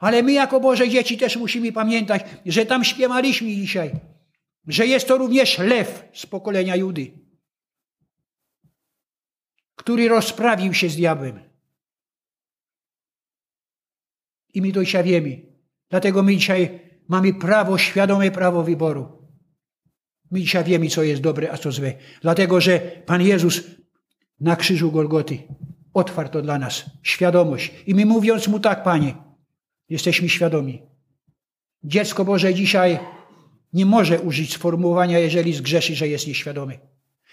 Ale 0.00 0.22
my 0.22 0.32
jako 0.32 0.60
Boże 0.60 0.88
dzieci 0.88 1.18
też 1.18 1.36
musimy 1.36 1.72
pamiętać, 1.72 2.24
że 2.46 2.66
tam 2.66 2.84
śpiewaliśmy 2.84 3.48
dzisiaj, 3.48 3.90
że 4.66 4.86
jest 4.86 5.08
to 5.08 5.18
również 5.18 5.58
lew 5.58 6.08
z 6.14 6.26
pokolenia 6.26 6.76
Judy, 6.76 7.18
który 9.76 10.08
rozprawił 10.08 10.74
się 10.74 10.88
z 10.88 10.96
diabłem. 10.96 11.40
I 14.54 14.62
my 14.62 14.72
to 14.72 14.84
dzisiaj 14.84 15.04
wiemy. 15.04 15.42
Dlatego 15.90 16.22
my 16.22 16.36
dzisiaj 16.36 16.80
mamy 17.08 17.34
prawo, 17.34 17.78
świadome 17.78 18.30
prawo 18.30 18.62
wyboru. 18.62 19.28
My 20.30 20.40
dzisiaj 20.40 20.64
wiemy, 20.64 20.88
co 20.88 21.02
jest 21.02 21.22
dobre, 21.22 21.52
a 21.52 21.56
co 21.56 21.72
złe. 21.72 21.94
Dlatego, 22.22 22.60
że 22.60 22.78
Pan 22.80 23.22
Jezus 23.22 23.60
na 24.40 24.56
krzyżu 24.56 24.92
Golgoty 24.92 25.38
otwarł 25.94 26.28
to 26.28 26.42
dla 26.42 26.58
nas. 26.58 26.84
Świadomość. 27.02 27.72
I 27.86 27.94
my 27.94 28.06
mówiąc 28.06 28.48
Mu 28.48 28.60
tak, 28.60 28.82
Panie, 28.82 29.14
jesteśmy 29.88 30.28
świadomi. 30.28 30.82
Dziecko 31.84 32.24
Boże 32.24 32.54
dzisiaj 32.54 32.98
nie 33.76 33.86
może 33.86 34.20
użyć 34.20 34.52
sformułowania, 34.52 35.18
jeżeli 35.18 35.54
zgrzeszy, 35.54 35.94
że 35.94 36.08
jest 36.08 36.26
nieświadomy. 36.26 36.78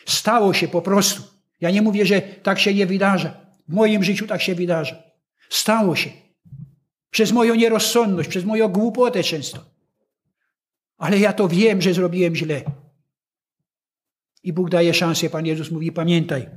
Stało 0.05 0.53
się 0.53 0.67
po 0.67 0.81
prostu. 0.81 1.23
Ja 1.61 1.71
nie 1.71 1.81
mówię, 1.81 2.05
że 2.05 2.21
tak 2.21 2.59
się 2.59 2.73
nie 2.73 2.85
wydarza. 2.85 3.37
W 3.69 3.73
moim 3.73 4.03
życiu 4.03 4.27
tak 4.27 4.41
się 4.41 4.55
wydarza. 4.55 5.03
Stało 5.49 5.95
się. 5.95 6.09
Przez 7.09 7.31
moją 7.31 7.55
nierozsądność, 7.55 8.29
przez 8.29 8.45
moją 8.45 8.67
głupotę 8.67 9.23
często. 9.23 9.65
Ale 10.97 11.19
ja 11.19 11.33
to 11.33 11.47
wiem, 11.47 11.81
że 11.81 11.93
zrobiłem 11.93 12.35
źle. 12.35 12.61
I 14.43 14.53
Bóg 14.53 14.69
daje 14.69 14.93
szansę. 14.93 15.29
Pan 15.29 15.45
Jezus 15.45 15.71
mówi, 15.71 15.91
pamiętaj, 15.91 16.49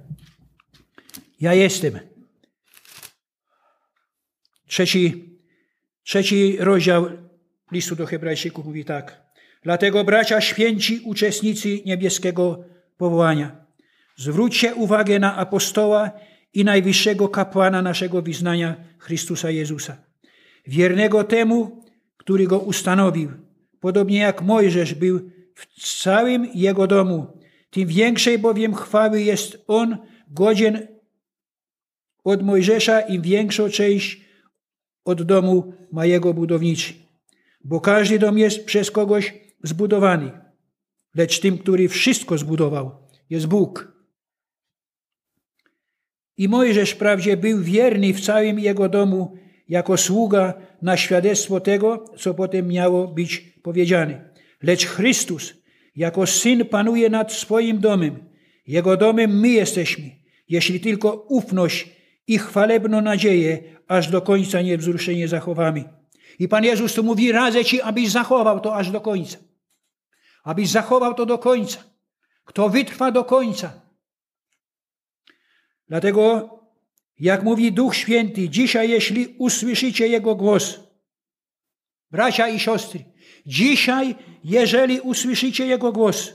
ja 1.41 1.55
jestem. 1.55 1.99
Trzeci, 4.67 5.31
trzeci 6.03 6.57
rozdział 6.59 7.09
listu 7.73 7.97
do 7.97 8.07
Hebrajczyków 8.07 8.67
mówi 8.67 8.85
tak. 8.85 9.27
Dlatego, 9.67 10.05
bracia 10.05 10.41
święci, 10.41 11.01
uczestnicy 11.05 11.83
niebieskiego 11.87 12.65
powołania, 12.97 13.67
zwróćcie 14.17 14.75
uwagę 14.75 15.19
na 15.19 15.37
apostoła 15.37 16.11
i 16.55 16.65
najwyższego 16.65 17.29
kapłana 17.29 17.83
naszego 17.83 18.23
wyznania 18.23 18.77
Chrystusa 18.99 19.51
Jezusa 19.51 19.97
wiernego 20.67 21.25
temu, 21.25 21.85
który 22.17 22.47
go 22.47 22.59
ustanowił. 22.59 23.31
Podobnie 23.81 24.19
jak 24.19 24.43
Mojżesz 24.43 24.95
był 24.95 25.31
w 25.55 25.67
całym 26.03 26.49
jego 26.55 26.87
domu. 26.87 27.27
Tym 27.71 27.89
większej 27.89 28.39
bowiem 28.39 28.75
chwały 28.75 29.23
jest 29.23 29.65
on 29.67 29.97
godzien 30.29 30.87
od 32.25 32.43
Mojżesza, 32.43 33.01
im 33.01 33.23
większą 33.23 33.71
część 33.71 34.21
od 35.05 35.23
domu 35.23 35.73
ma 35.93 36.07
jego 36.07 36.35
budowniczy. 36.35 36.95
Bo 37.65 37.81
każdy 37.81 38.19
dom 38.19 38.39
jest 38.39 38.65
przez 38.65 38.91
kogoś 38.91 39.46
zbudowany, 39.67 40.31
lecz 41.15 41.41
tym, 41.41 41.59
który 41.59 41.89
wszystko 41.89 42.39
zbudował, 42.39 42.91
jest 43.31 43.47
Bóg. 43.47 43.97
I 46.37 46.49
Mojżesz 46.49 46.91
wprawdzie 46.91 47.37
był 47.37 47.63
wierny 47.63 48.15
w 48.15 48.21
całym 48.21 48.59
jego 48.59 48.89
domu, 48.89 49.39
jako 49.69 49.97
sługa 49.97 50.55
na 50.83 50.97
świadectwo 50.97 51.61
tego, 51.61 52.05
co 52.19 52.35
potem 52.35 52.69
miało 52.69 53.09
być 53.09 53.39
powiedziane. 53.63 54.31
Lecz 54.63 54.87
Chrystus 54.87 55.55
jako 55.97 56.27
Syn 56.27 56.65
panuje 56.65 57.11
nad 57.11 57.33
swoim 57.33 57.79
domem. 57.79 58.25
Jego 58.67 58.97
domem 58.97 59.41
my 59.41 59.49
jesteśmy, 59.49 60.11
jeśli 60.49 60.81
tylko 60.81 61.27
ufność 61.29 61.89
i 62.27 62.39
chwalebną 62.39 63.01
nadzieję 63.01 63.59
aż 63.89 64.11
do 64.11 64.23
końca 64.23 64.63
niewzruszenie 64.63 65.29
zachowamy. 65.29 65.85
I 66.39 66.49
Pan 66.49 66.65
Jezus 66.65 66.95
tu 66.95 67.03
mówi, 67.03 67.33
radzę 67.33 67.65
Ci, 67.65 67.81
abyś 67.81 68.11
zachował 68.11 68.61
to 68.61 68.77
aż 68.77 68.91
do 68.91 69.01
końca. 69.01 69.39
Abyś 70.47 70.69
zachował 70.69 71.15
to 71.15 71.27
do 71.27 71.39
końca. 71.39 71.85
Kto 72.45 72.69
wytrwa 72.69 73.13
do 73.13 73.25
końca. 73.25 73.81
Dlatego 75.89 76.51
jak 77.19 77.43
mówi 77.43 77.73
Duch 77.73 77.97
Święty, 77.97 78.49
dzisiaj 78.49 78.91
jeśli 78.91 79.27
usłyszycie 79.39 80.09
Jego 80.09 80.35
głos, 80.35 80.81
bracia 82.11 82.49
i 82.49 82.61
siostry, 82.61 83.05
dzisiaj 83.47 84.15
jeżeli 84.45 85.01
usłyszycie 85.01 85.67
Jego 85.67 85.93
głos, 85.93 86.33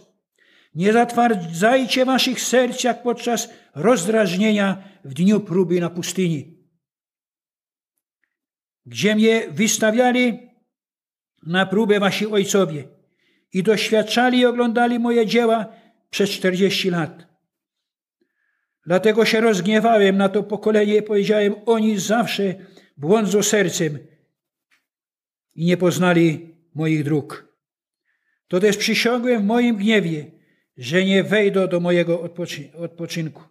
nie 0.75 0.94
zatwardzajcie 0.94 2.06
waszych 2.06 2.41
serc 2.41 2.84
jak 2.84 3.03
podczas 3.03 3.50
rozdrażnienia 3.75 4.84
w 5.03 5.13
dniu 5.13 5.39
próby 5.39 5.80
na 5.80 5.89
pustyni, 5.89 6.68
gdzie 8.86 9.15
mnie 9.15 9.48
wystawiali 9.51 10.50
na 11.44 11.65
próbę 11.65 12.00
wasi 12.00 12.27
ojcowie 12.27 13.00
i 13.53 13.63
doświadczali 13.63 14.39
i 14.39 14.46
oglądali 14.46 15.00
moje 15.00 15.25
dzieła 15.25 15.65
przez 16.10 16.29
czterdzieści 16.29 16.89
lat. 16.89 17.27
Dlatego 18.86 19.25
się 19.25 19.41
rozgniewałem 19.41 20.17
na 20.17 20.29
to 20.29 20.43
pokolenie 20.43 20.96
i 20.96 21.01
powiedziałem, 21.01 21.55
oni 21.65 22.00
zawsze 22.00 22.55
błądzą 22.98 23.43
sercem 23.43 24.00
i 25.55 25.65
nie 25.65 25.77
poznali 25.77 26.55
moich 26.75 27.03
dróg. 27.03 27.55
To 28.48 28.60
też 28.60 28.77
przysiągłem 28.77 29.41
w 29.41 29.46
moim 29.46 29.75
gniewie, 29.75 30.31
że 30.77 31.05
nie 31.05 31.24
wejdą 31.24 31.67
do 31.67 31.79
mojego 31.79 32.29
odpoczynku. 32.77 33.43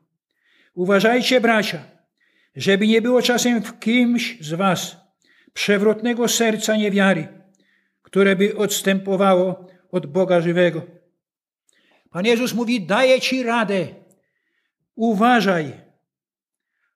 Uważajcie, 0.75 1.41
bracia, 1.41 1.85
żeby 2.57 2.87
nie 2.87 3.03
było 3.03 3.23
czasem 3.23 3.63
w 3.63 3.79
kimś 3.79 4.39
z 4.41 4.53
was 4.53 4.97
przewrotnego 5.53 6.29
serca 6.29 6.77
niewiary, 6.77 7.29
które 8.03 8.37
by 8.37 8.57
odstępowało 8.57 9.67
od 9.93 10.07
Boga 10.07 10.41
żywego. 10.41 10.83
Pan 12.11 12.25
Jezus 12.25 12.55
mówi, 12.55 12.87
daję 12.87 13.21
ci 13.21 13.43
radę. 13.43 13.87
Uważaj, 14.95 15.81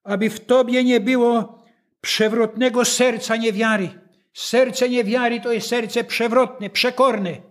aby 0.04 0.30
w 0.30 0.46
tobie 0.46 0.84
nie 0.84 1.00
było 1.00 1.64
przewrotnego 2.00 2.84
serca 2.84 3.36
niewiary. 3.36 4.00
Serce 4.32 4.88
niewiary 4.88 5.40
to 5.40 5.52
jest 5.52 5.68
serce 5.68 6.04
przewrotne, 6.04 6.70
przekorne. 6.70 7.42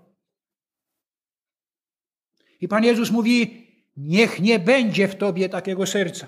I 2.62 2.68
Pan 2.68 2.84
Jezus 2.84 3.12
mówi, 3.12 3.68
niech 3.98 4.40
nie 4.40 4.60
będzie 4.60 5.08
w 5.08 5.16
tobie 5.16 5.50
takiego 5.50 5.86
serca. 5.86 6.28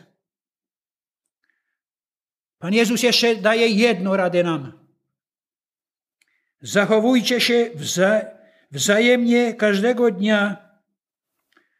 Pan 2.59 2.73
Jezus 2.73 3.03
jeszcze 3.03 3.35
daje 3.35 3.67
jedną 3.67 4.17
radę 4.17 4.43
nam. 4.43 4.85
Zachowujcie 6.61 7.41
się 7.41 7.69
wza 7.75 8.34
wzajemnie 8.71 9.53
każdego 9.53 10.11
dnia, 10.11 10.69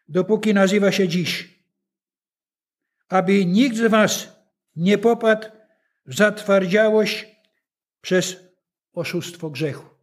dopóki 0.07 0.53
nazywa 0.53 0.91
się 0.91 1.07
dziś, 1.07 1.59
aby 3.07 3.45
nikt 3.45 3.77
z 3.77 3.91
was 3.91 4.35
nie 4.75 4.97
popadł 4.97 5.47
w 6.05 6.15
zatwardziałość 6.15 7.25
przez 8.01 8.37
oszustwo 8.93 9.49
grzechu. 9.49 9.95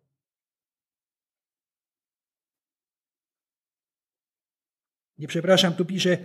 Nie 5.19 5.29
przepraszam, 5.29 5.75
tu 5.75 5.85
piszę, 5.85 6.19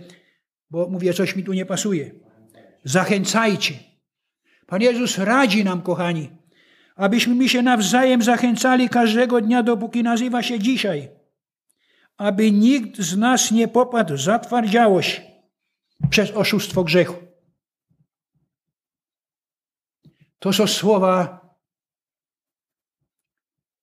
bo 0.70 0.88
mówię, 0.88 1.14
coś 1.14 1.36
mi 1.36 1.44
tu 1.44 1.52
nie 1.52 1.66
pasuje. 1.66 2.10
Zachęcajcie. 2.84 3.74
Pan 4.66 4.82
Jezus 4.82 5.18
radzi 5.18 5.64
nam, 5.64 5.82
kochani, 5.82 6.37
abyśmy 6.98 7.34
mi 7.34 7.48
się 7.48 7.62
nawzajem 7.62 8.22
zachęcali 8.22 8.88
każdego 8.88 9.40
dnia, 9.40 9.62
dopóki 9.62 10.02
nazywa 10.02 10.42
się 10.42 10.58
dzisiaj. 10.58 11.08
Aby 12.16 12.52
nikt 12.52 13.00
z 13.00 13.16
nas 13.16 13.50
nie 13.50 13.68
popadł 13.68 14.16
w 14.16 14.20
zatwardziałość 14.20 15.22
przez 16.10 16.30
oszustwo 16.30 16.84
grzechu. 16.84 17.14
To 20.38 20.52
są 20.52 20.66
słowa 20.66 21.40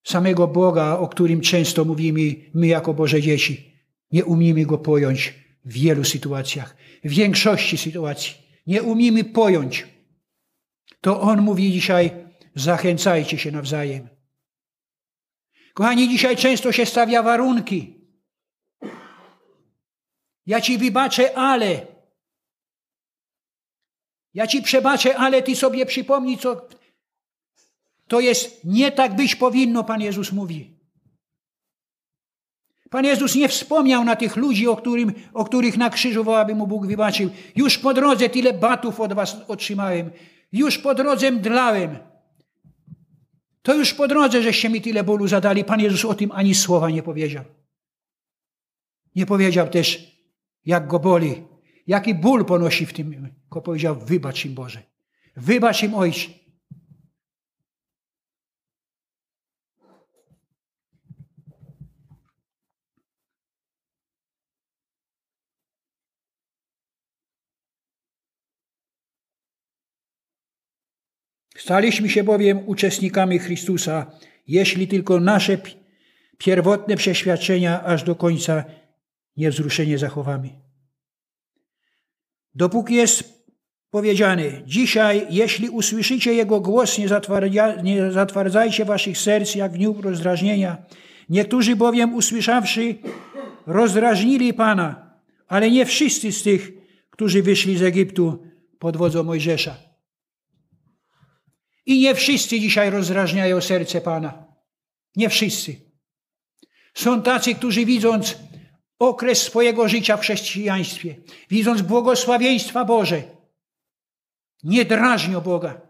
samego 0.04 0.48
Boga, 0.48 0.98
o 0.98 1.08
którym 1.08 1.40
często 1.40 1.84
mówimy 1.84 2.34
my 2.54 2.66
jako 2.66 2.94
Boże 2.94 3.22
dzieci. 3.22 3.72
Nie 4.12 4.24
umiemy 4.24 4.66
Go 4.66 4.78
pojąć 4.78 5.34
w 5.64 5.72
wielu 5.72 6.04
sytuacjach, 6.04 6.76
w 7.04 7.10
większości 7.10 7.78
sytuacji. 7.78 8.34
Nie 8.66 8.82
umiemy 8.82 9.24
pojąć. 9.24 9.86
To 11.00 11.20
On 11.20 11.42
mówi 11.42 11.72
dzisiaj, 11.72 12.25
zachęcajcie 12.56 13.38
się 13.38 13.52
nawzajem. 13.52 14.08
Kochani, 15.74 16.08
dzisiaj 16.08 16.36
często 16.36 16.72
się 16.72 16.86
stawia 16.86 17.22
warunki. 17.22 18.00
Ja 20.46 20.60
ci 20.60 20.78
wybaczę, 20.78 21.38
ale. 21.38 21.86
Ja 24.34 24.46
ci 24.46 24.62
przebaczę, 24.62 25.16
ale 25.16 25.42
ty 25.42 25.56
sobie 25.56 25.86
przypomnij, 25.86 26.38
co. 26.38 26.68
To 28.08 28.20
jest 28.20 28.64
nie 28.64 28.92
tak 28.92 29.16
być 29.16 29.36
powinno, 29.36 29.84
Pan 29.84 30.00
Jezus 30.00 30.32
mówi. 30.32 30.76
Pan 32.90 33.04
Jezus 33.04 33.34
nie 33.34 33.48
wspomniał 33.48 34.04
na 34.04 34.16
tych 34.16 34.36
ludzi, 34.36 34.68
o, 34.68 34.76
którym, 34.76 35.12
o 35.34 35.44
których 35.44 35.76
na 35.76 35.90
krzyżu 35.90 36.24
woła, 36.24 36.40
aby 36.40 36.54
mu 36.54 36.66
Bóg 36.66 36.86
wybaczył. 36.86 37.30
Już 37.56 37.78
po 37.78 37.94
drodze 37.94 38.28
tyle 38.28 38.52
batów 38.52 39.00
od 39.00 39.12
was 39.12 39.36
otrzymałem. 39.48 40.10
Już 40.52 40.78
po 40.78 40.94
drodze 40.94 41.30
mdlałem. 41.30 41.98
To 43.66 43.74
już 43.74 43.94
po 43.94 44.08
drodze, 44.08 44.42
żeście 44.42 44.68
mi 44.68 44.80
tyle 44.80 45.04
bólu 45.04 45.28
zadali. 45.28 45.64
Pan 45.64 45.80
Jezus 45.80 46.04
o 46.04 46.14
tym 46.14 46.32
ani 46.32 46.54
słowa 46.54 46.90
nie 46.90 47.02
powiedział. 47.02 47.44
Nie 49.14 49.26
powiedział 49.26 49.68
też, 49.68 50.16
jak 50.64 50.86
go 50.86 50.98
boli, 50.98 51.42
jaki 51.86 52.14
ból 52.14 52.44
ponosi 52.44 52.86
w 52.86 52.92
tym. 52.92 53.30
Tylko 53.42 53.62
powiedział, 53.62 53.96
wybacz 53.96 54.44
im 54.44 54.54
Boże. 54.54 54.82
Wybacz 55.36 55.82
im 55.82 55.94
Ojcze. 55.94 56.28
Staliśmy 71.66 72.08
się 72.08 72.24
bowiem 72.24 72.60
uczestnikami 72.66 73.38
Chrystusa, 73.38 74.06
jeśli 74.48 74.88
tylko 74.88 75.20
nasze 75.20 75.58
pierwotne 76.38 76.96
przeświadczenia 76.96 77.84
aż 77.84 78.02
do 78.02 78.14
końca 78.14 78.64
niewzruszenie 79.36 79.98
zachowamy. 79.98 80.50
Dopóki 82.54 82.94
jest 82.94 83.46
powiedziane, 83.90 84.42
dzisiaj, 84.66 85.26
jeśli 85.30 85.68
usłyszycie 85.68 86.34
Jego 86.34 86.60
głos, 86.60 86.98
nie, 86.98 87.08
nie 87.82 88.12
zatwardzajcie 88.12 88.84
waszych 88.84 89.18
serc 89.18 89.54
jak 89.54 89.72
w 89.72 89.76
dniu 89.76 89.96
rozdrażnienia. 90.02 90.76
Niektórzy 91.28 91.76
bowiem 91.76 92.14
usłyszawszy, 92.14 92.94
rozdrażnili 93.66 94.54
Pana, 94.54 95.16
ale 95.48 95.70
nie 95.70 95.86
wszyscy 95.86 96.32
z 96.32 96.42
tych, 96.42 96.72
którzy 97.10 97.42
wyszli 97.42 97.78
z 97.78 97.82
Egiptu 97.82 98.42
pod 98.78 98.96
wodzą 98.96 99.22
Mojżesza. 99.22 99.85
I 101.86 102.00
nie 102.00 102.14
wszyscy 102.14 102.60
dzisiaj 102.60 102.90
rozdrażniają 102.90 103.60
serce 103.60 104.00
Pana. 104.00 104.44
Nie 105.16 105.28
wszyscy. 105.28 105.76
Są 106.94 107.22
tacy, 107.22 107.54
którzy 107.54 107.84
widząc 107.84 108.38
okres 108.98 109.42
swojego 109.42 109.88
życia 109.88 110.16
w 110.16 110.20
chrześcijaństwie, 110.20 111.16
widząc 111.50 111.82
błogosławieństwa 111.82 112.84
Boże, 112.84 113.22
nie 114.64 114.84
drażnią 114.84 115.40
Boga. 115.40 115.80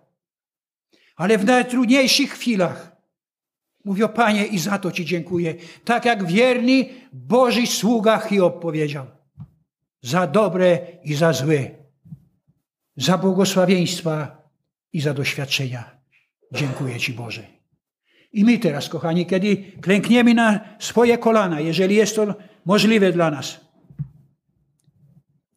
Ale 1.16 1.38
w 1.38 1.44
najtrudniejszych 1.44 2.32
chwilach 2.32 2.96
mówią, 3.84 4.08
Panie, 4.08 4.46
i 4.46 4.58
za 4.58 4.78
to 4.78 4.92
Ci 4.92 5.04
dziękuję. 5.04 5.54
Tak 5.84 6.04
jak 6.04 6.26
wierny 6.26 6.88
Boży 7.12 7.66
sługa 7.66 8.18
Hiob 8.18 8.60
powiedział. 8.60 9.06
Za 10.02 10.26
dobre 10.26 10.78
i 11.04 11.14
za 11.14 11.32
złe. 11.32 11.70
Za 12.96 13.18
błogosławieństwa 13.18 14.45
i 14.96 15.00
za 15.00 15.14
doświadczenia. 15.14 16.00
Dziękuję 16.52 16.98
Ci 16.98 17.12
Boże. 17.12 17.46
I 18.32 18.44
my 18.44 18.58
teraz, 18.58 18.88
kochani, 18.88 19.26
kiedy 19.26 19.56
klękniemy 19.80 20.34
na 20.34 20.76
swoje 20.78 21.18
kolana, 21.18 21.60
jeżeli 21.60 21.94
jest 21.96 22.16
to 22.16 22.34
możliwe 22.64 23.12
dla 23.12 23.30
nas, 23.30 23.60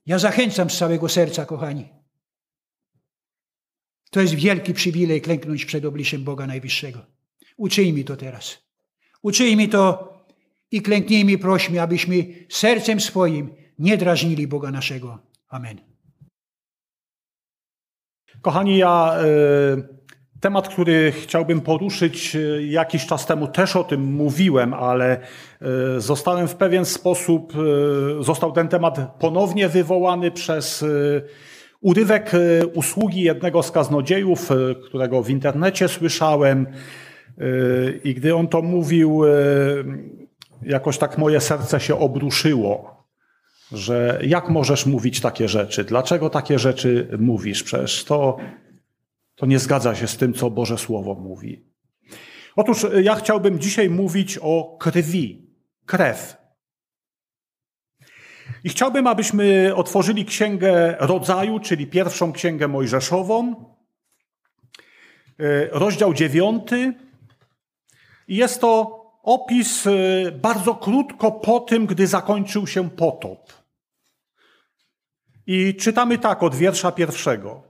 ja 0.05 0.19
zachęcam 0.19 0.69
z 0.69 0.77
całego 0.77 1.09
serca, 1.09 1.45
kochani. 1.45 1.89
To 4.11 4.21
jest 4.21 4.33
wielki 4.33 4.73
przywilej 4.73 5.21
klęknąć 5.21 5.65
przed 5.65 5.85
obliczem 5.85 6.23
Boga 6.23 6.47
Najwyższego. 6.47 7.05
Uczyjmy 7.57 8.03
to 8.03 8.17
teraz. 8.17 8.57
Uczyjmy 9.21 9.67
to 9.67 10.13
i 10.71 10.81
klęknijmy, 10.81 11.37
prośmy, 11.37 11.81
abyśmy 11.81 12.15
sercem 12.49 12.99
swoim 12.99 13.53
nie 13.79 13.97
drażnili 13.97 14.47
Boga 14.47 14.71
naszego. 14.71 15.19
Amen. 15.49 15.88
Kochani, 18.41 18.77
ja 18.77 19.15
y, 19.23 20.39
temat, 20.39 20.67
który 20.67 21.11
chciałbym 21.11 21.61
poruszyć 21.61 22.35
y, 22.35 22.65
jakiś 22.69 23.05
czas 23.05 23.25
temu, 23.25 23.47
też 23.47 23.75
o 23.75 23.83
tym 23.83 24.03
mówiłem, 24.03 24.73
ale 24.73 25.17
y, 25.97 26.01
zostałem 26.01 26.47
w 26.47 26.55
pewien 26.55 26.85
sposób, 26.85 27.53
został 28.19 28.51
ten 28.51 28.67
temat 28.67 28.99
ponownie 29.19 29.69
wywołany 29.69 30.31
przez 30.31 30.85
urywek 31.81 32.31
usługi 32.73 33.21
jednego 33.21 33.63
z 33.63 33.71
kaznodziejów, 33.71 34.49
którego 34.85 35.23
w 35.23 35.29
internecie 35.29 35.87
słyszałem. 35.87 36.67
I 38.03 38.13
gdy 38.13 38.35
on 38.35 38.47
to 38.47 38.61
mówił, 38.61 39.21
jakoś 40.61 40.97
tak 40.97 41.17
moje 41.17 41.39
serce 41.39 41.79
się 41.79 41.99
obruszyło 41.99 42.98
że 43.71 44.19
jak 44.23 44.49
możesz 44.49 44.85
mówić 44.85 45.21
takie 45.21 45.47
rzeczy? 45.47 45.83
Dlaczego 45.83 46.29
takie 46.29 46.59
rzeczy 46.59 47.07
mówisz? 47.19 47.63
Przecież 47.63 48.03
to, 48.03 48.37
to 49.35 49.45
nie 49.45 49.59
zgadza 49.59 49.95
się 49.95 50.07
z 50.07 50.17
tym, 50.17 50.33
co 50.33 50.49
Boże 50.49 50.77
Słowo 50.77 51.15
mówi. 51.15 51.65
Otóż 52.55 52.85
ja 53.03 53.15
chciałbym 53.15 53.59
dzisiaj 53.59 53.89
mówić 53.89 54.39
o 54.41 54.77
krwi, 54.79 55.47
krew. 55.85 56.37
I 58.63 58.69
chciałbym, 58.69 59.07
abyśmy 59.07 59.71
otworzyli 59.75 60.25
księgę 60.25 60.95
rodzaju, 60.99 61.59
czyli 61.59 61.87
pierwszą 61.87 62.33
księgę 62.33 62.67
mojżeszową, 62.67 63.55
e, 65.39 65.67
rozdział 65.71 66.13
dziewiąty. 66.13 66.93
Jest 68.27 68.61
to 68.61 68.99
opis 69.23 69.87
e, 69.87 69.91
bardzo 70.31 70.75
krótko 70.75 71.31
po 71.31 71.59
tym, 71.59 71.85
gdy 71.85 72.07
zakończył 72.07 72.67
się 72.67 72.89
potop. 72.89 73.58
I 75.51 75.75
czytamy 75.75 76.17
tak 76.17 76.43
od 76.43 76.55
wiersza 76.55 76.91
pierwszego. 76.91 77.63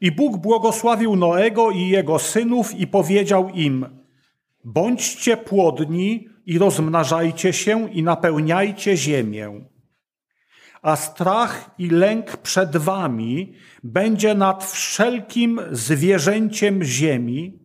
I 0.00 0.12
Bóg 0.12 0.36
błogosławił 0.36 1.16
Noego 1.16 1.70
i 1.70 1.88
jego 1.88 2.18
synów 2.18 2.74
i 2.74 2.86
powiedział 2.86 3.48
im: 3.48 3.86
bądźcie 4.64 5.36
płodni 5.36 6.28
i 6.46 6.58
rozmnażajcie 6.58 7.52
się 7.52 7.90
i 7.90 8.02
napełniajcie 8.02 8.96
ziemię. 8.96 9.64
A 10.82 10.96
strach 10.96 11.70
i 11.78 11.90
lęk 11.90 12.36
przed 12.36 12.76
wami 12.76 13.52
będzie 13.84 14.34
nad 14.34 14.64
wszelkim 14.64 15.60
zwierzęciem 15.70 16.84
ziemi, 16.84 17.58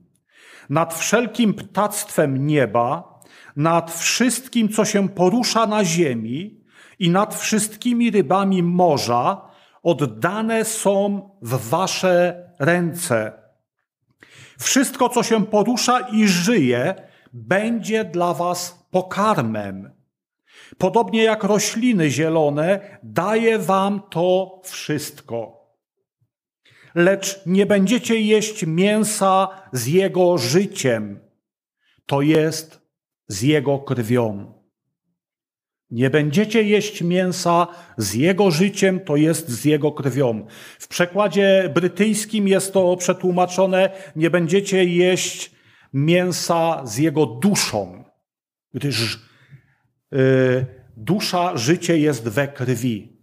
nad 0.69 0.93
wszelkim 0.93 1.53
ptactwem 1.53 2.47
nieba, 2.47 3.19
nad 3.55 3.91
wszystkim, 3.91 4.69
co 4.69 4.85
się 4.85 5.09
porusza 5.09 5.67
na 5.67 5.85
ziemi 5.85 6.61
i 6.99 7.09
nad 7.09 7.35
wszystkimi 7.35 8.11
rybami 8.11 8.63
morza, 8.63 9.50
oddane 9.83 10.65
są 10.65 11.29
w 11.41 11.69
wasze 11.69 12.45
ręce. 12.59 13.31
Wszystko, 14.59 15.09
co 15.09 15.23
się 15.23 15.45
porusza 15.45 15.99
i 15.99 16.27
żyje, 16.27 16.95
będzie 17.33 18.05
dla 18.05 18.33
was 18.33 18.87
pokarmem. 18.91 19.91
Podobnie 20.77 21.23
jak 21.23 21.43
rośliny 21.43 22.09
zielone, 22.09 22.99
daje 23.03 23.59
wam 23.59 24.01
to 24.09 24.61
wszystko. 24.63 25.61
Lecz 26.95 27.45
nie 27.45 27.65
będziecie 27.65 28.21
jeść 28.21 28.65
mięsa 28.65 29.47
z 29.71 29.87
jego 29.87 30.37
życiem, 30.37 31.19
to 32.05 32.21
jest 32.21 32.81
z 33.27 33.41
jego 33.41 33.79
krwią. 33.79 34.60
Nie 35.91 36.09
będziecie 36.09 36.63
jeść 36.63 37.01
mięsa 37.01 37.67
z 37.97 38.13
jego 38.13 38.51
życiem, 38.51 38.99
to 38.99 39.15
jest 39.15 39.49
z 39.49 39.65
jego 39.65 39.91
krwią. 39.91 40.45
W 40.79 40.87
przekładzie 40.87 41.71
brytyjskim 41.73 42.47
jest 42.47 42.73
to 42.73 42.97
przetłumaczone: 42.97 43.89
nie 44.15 44.29
będziecie 44.29 44.85
jeść 44.85 45.51
mięsa 45.93 46.81
z 46.85 46.97
jego 46.97 47.25
duszą, 47.25 48.03
gdyż 48.73 49.19
yy, 50.11 50.65
dusza, 50.97 51.57
życie 51.57 51.97
jest 51.97 52.29
we 52.29 52.47
krwi. 52.47 53.17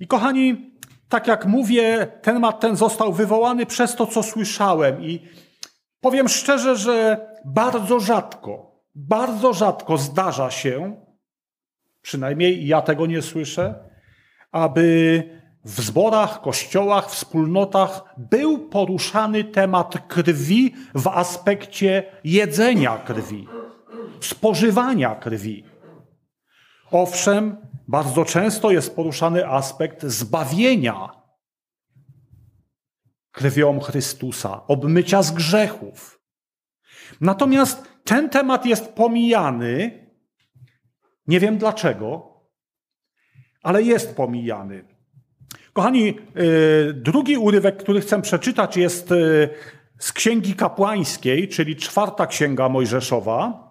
I 0.00 0.06
kochani, 0.06 0.74
tak 1.08 1.26
jak 1.26 1.46
mówię, 1.46 2.06
temat 2.22 2.60
ten 2.60 2.76
został 2.76 3.12
wywołany 3.12 3.66
przez 3.66 3.96
to, 3.96 4.06
co 4.06 4.22
słyszałem. 4.22 5.04
I 5.04 5.28
powiem 6.00 6.28
szczerze, 6.28 6.76
że 6.76 7.26
bardzo 7.44 8.00
rzadko, 8.00 8.82
bardzo 8.94 9.52
rzadko 9.52 9.98
zdarza 9.98 10.50
się, 10.50 10.96
przynajmniej 12.02 12.66
ja 12.66 12.82
tego 12.82 13.06
nie 13.06 13.22
słyszę, 13.22 13.74
aby 14.52 15.22
w 15.64 15.80
zborach, 15.80 16.40
kościołach, 16.40 17.10
wspólnotach 17.10 18.14
był 18.18 18.68
poruszany 18.68 19.44
temat 19.44 20.08
krwi 20.08 20.74
w 20.94 21.08
aspekcie 21.08 22.12
jedzenia 22.24 22.98
krwi, 22.98 23.48
spożywania 24.20 25.14
krwi. 25.14 25.64
Owszem, 26.90 27.56
bardzo 27.88 28.24
często 28.24 28.70
jest 28.70 28.96
poruszany 28.96 29.48
aspekt 29.48 30.02
zbawienia 30.02 31.20
krwią 33.32 33.80
Chrystusa, 33.80 34.66
obmycia 34.66 35.22
z 35.22 35.32
grzechów. 35.32 36.20
Natomiast 37.20 37.88
ten 38.04 38.30
temat 38.30 38.66
jest 38.66 38.94
pomijany 38.94 40.06
nie 41.30 41.40
wiem 41.40 41.58
dlaczego, 41.58 42.06
ale 43.62 43.82
jest 43.82 44.16
pomijany. 44.16 44.84
Kochani, 45.72 46.08
y, 46.08 46.94
drugi 46.94 47.36
urywek, 47.36 47.76
który 47.76 48.00
chcę 48.00 48.22
przeczytać, 48.22 48.76
jest 48.76 49.12
y, 49.12 49.48
z 49.98 50.12
Księgi 50.12 50.54
Kapłańskiej, 50.54 51.48
czyli 51.48 51.76
czwarta 51.76 52.26
księga 52.26 52.68
Mojżeszowa, 52.68 53.70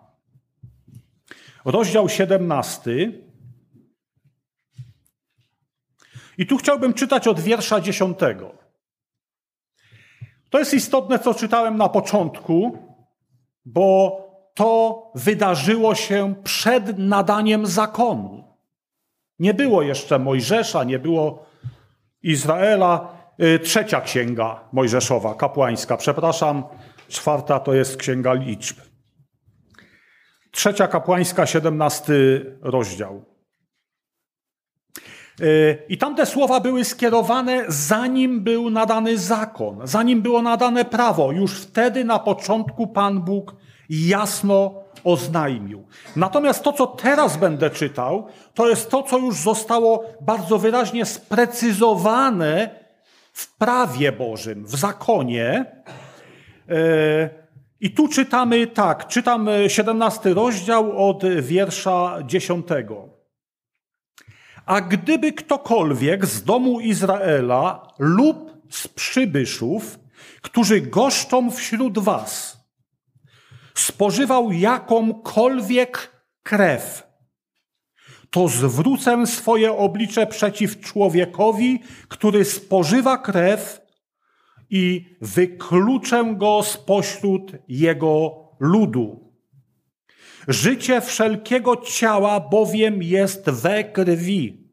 rozdział 1.66 2.10
17. 2.10 3.12
I 6.38 6.48
tu 6.48 6.58
chciałbym 6.58 6.94
czytać 6.94 7.28
od 7.28 7.40
wiersza 7.40 7.82
10. 7.82 8.20
To 10.50 10.60
jest 10.60 10.74
istotne, 10.74 11.20
co 11.20 11.34
czytałem 11.34 11.78
na 11.78 11.90
początku, 11.90 12.78
bo 13.66 14.29
to 14.60 15.12
wydarzyło 15.16 15.96
się 15.96 16.36
przed 16.44 16.98
nadaniem 16.98 17.66
zakonu. 17.66 18.44
Nie 19.40 19.54
było 19.54 19.82
jeszcze 19.82 20.20
Mojżesza, 20.20 20.84
nie 20.84 21.00
było 21.00 21.46
Izraela. 22.24 23.08
Y, 23.44 23.60
trzecia 23.60 24.02
księga 24.02 24.60
Mojżeszowa, 24.72 25.36
kapłańska, 25.36 25.98
przepraszam, 25.98 26.64
czwarta 27.08 27.60
to 27.60 27.74
jest 27.74 27.98
księga 27.98 28.34
liczb. 28.34 28.78
Trzecia 30.52 30.88
kapłańska, 30.88 31.46
siedemnasty 31.46 32.46
rozdział. 32.62 33.26
Y, 35.42 35.84
I 35.90 35.98
tamte 35.98 36.26
słowa 36.26 36.60
były 36.60 36.86
skierowane 36.86 37.66
zanim 37.68 38.44
był 38.44 38.70
nadany 38.70 39.18
zakon, 39.18 39.80
zanim 39.84 40.22
było 40.22 40.42
nadane 40.42 40.86
prawo. 40.86 41.32
Już 41.32 41.62
wtedy 41.62 42.04
na 42.04 42.20
początku 42.20 42.88
Pan 42.88 43.22
Bóg 43.22 43.56
jasno 43.90 44.84
oznajmił. 45.04 45.88
Natomiast 46.16 46.64
to, 46.64 46.74
co 46.74 46.88
teraz 46.88 47.38
będę 47.38 47.70
czytał, 47.70 48.28
to 48.54 48.70
jest 48.70 48.90
to, 48.90 49.04
co 49.04 49.18
już 49.18 49.36
zostało 49.36 50.06
bardzo 50.22 50.58
wyraźnie 50.58 51.06
sprecyzowane 51.06 52.70
w 53.34 53.58
prawie 53.58 54.12
Bożym, 54.12 54.66
w 54.66 54.76
zakonie. 54.76 55.66
E, 56.70 57.30
I 57.80 57.92
tu 57.92 58.08
czytamy 58.08 58.68
tak, 58.68 59.08
czytam 59.08 59.50
17 59.68 60.34
rozdział 60.34 61.10
od 61.10 61.24
wiersza 61.42 62.18
10. 62.26 62.68
A 64.66 64.82
gdyby 64.82 65.34
ktokolwiek 65.34 66.26
z 66.26 66.44
domu 66.44 66.80
Izraela 66.80 67.88
lub 68.00 68.50
z 68.70 68.88
przybyszów, 68.88 70.00
którzy 70.42 70.82
goszczą 70.82 71.52
wśród 71.52 72.00
was, 72.00 72.59
spożywał 73.80 74.52
jakąkolwiek 74.52 76.12
krew, 76.44 77.10
to 78.30 78.48
zwrócę 78.48 79.28
swoje 79.28 79.78
oblicze 79.78 80.28
przeciw 80.28 80.80
człowiekowi, 80.80 81.80
który 82.08 82.46
spożywa 82.46 83.18
krew 83.18 83.82
i 84.70 85.16
wykluczę 85.22 86.34
go 86.38 86.64
spośród 86.64 87.52
jego 87.68 88.36
ludu. 88.60 89.34
Życie 90.48 91.02
wszelkiego 91.02 91.76
ciała 91.78 92.40
bowiem 92.40 93.04
jest 93.04 93.50
we 93.50 93.84
krwi. 93.84 94.70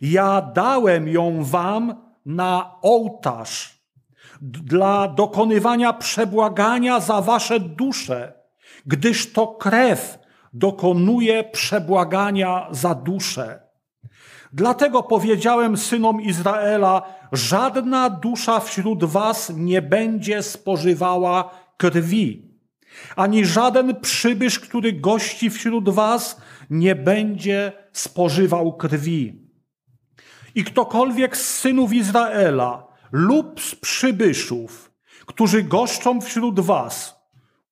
Ja 0.00 0.42
dałem 0.54 1.08
ją 1.08 1.44
wam 1.44 1.94
na 2.26 2.78
ołtarz 2.82 3.73
dla 4.40 5.08
dokonywania 5.08 5.92
przebłagania 5.92 7.00
za 7.00 7.20
wasze 7.20 7.60
dusze, 7.60 8.32
gdyż 8.86 9.32
to 9.32 9.46
krew 9.46 10.18
dokonuje 10.52 11.44
przebłagania 11.44 12.68
za 12.70 12.94
duszę. 12.94 13.60
Dlatego 14.52 15.02
powiedziałem 15.02 15.76
synom 15.76 16.20
Izraela, 16.20 17.02
żadna 17.32 18.10
dusza 18.10 18.60
wśród 18.60 19.04
was 19.04 19.52
nie 19.56 19.82
będzie 19.82 20.42
spożywała 20.42 21.50
krwi, 21.76 22.54
ani 23.16 23.44
żaden 23.44 24.00
przybysz, 24.00 24.60
który 24.60 24.92
gości 24.92 25.50
wśród 25.50 25.88
was, 25.88 26.40
nie 26.70 26.94
będzie 26.94 27.72
spożywał 27.92 28.76
krwi. 28.76 29.44
I 30.54 30.64
ktokolwiek 30.64 31.36
z 31.36 31.58
synów 31.60 31.92
Izraela 31.92 32.83
lub 33.14 33.60
z 33.60 33.74
przybyszów, 33.74 34.92
którzy 35.26 35.62
goszczą 35.62 36.20
wśród 36.20 36.60
was, 36.60 37.20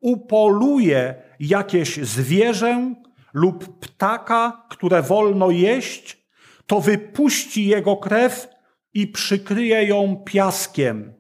upoluje 0.01 1.15
jakieś 1.41 1.97
zwierzę 1.97 2.95
lub 3.35 3.79
ptaka, 3.81 4.67
które 4.71 5.03
wolno 5.03 5.51
jeść, 5.51 6.27
to 6.67 6.81
wypuści 6.81 7.67
jego 7.67 7.97
krew 7.97 8.49
i 8.95 9.07
przykryje 9.07 9.85
ją 9.85 10.17
piaskiem, 10.17 11.15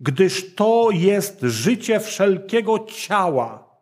gdyż 0.00 0.54
to 0.54 0.88
jest 0.92 1.40
życie 1.42 2.00
wszelkiego 2.00 2.78
ciała. 2.78 3.76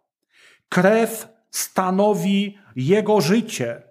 Krew 0.68 1.28
stanowi 1.50 2.58
jego 2.76 3.20
życie. 3.20 3.82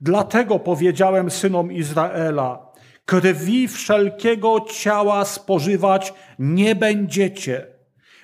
Dlatego 0.00 0.58
powiedziałem 0.58 1.30
synom 1.30 1.72
Izraela, 1.72 2.63
Krwi 3.04 3.68
wszelkiego 3.68 4.60
ciała 4.60 5.24
spożywać 5.24 6.14
nie 6.38 6.74
będziecie, 6.74 7.66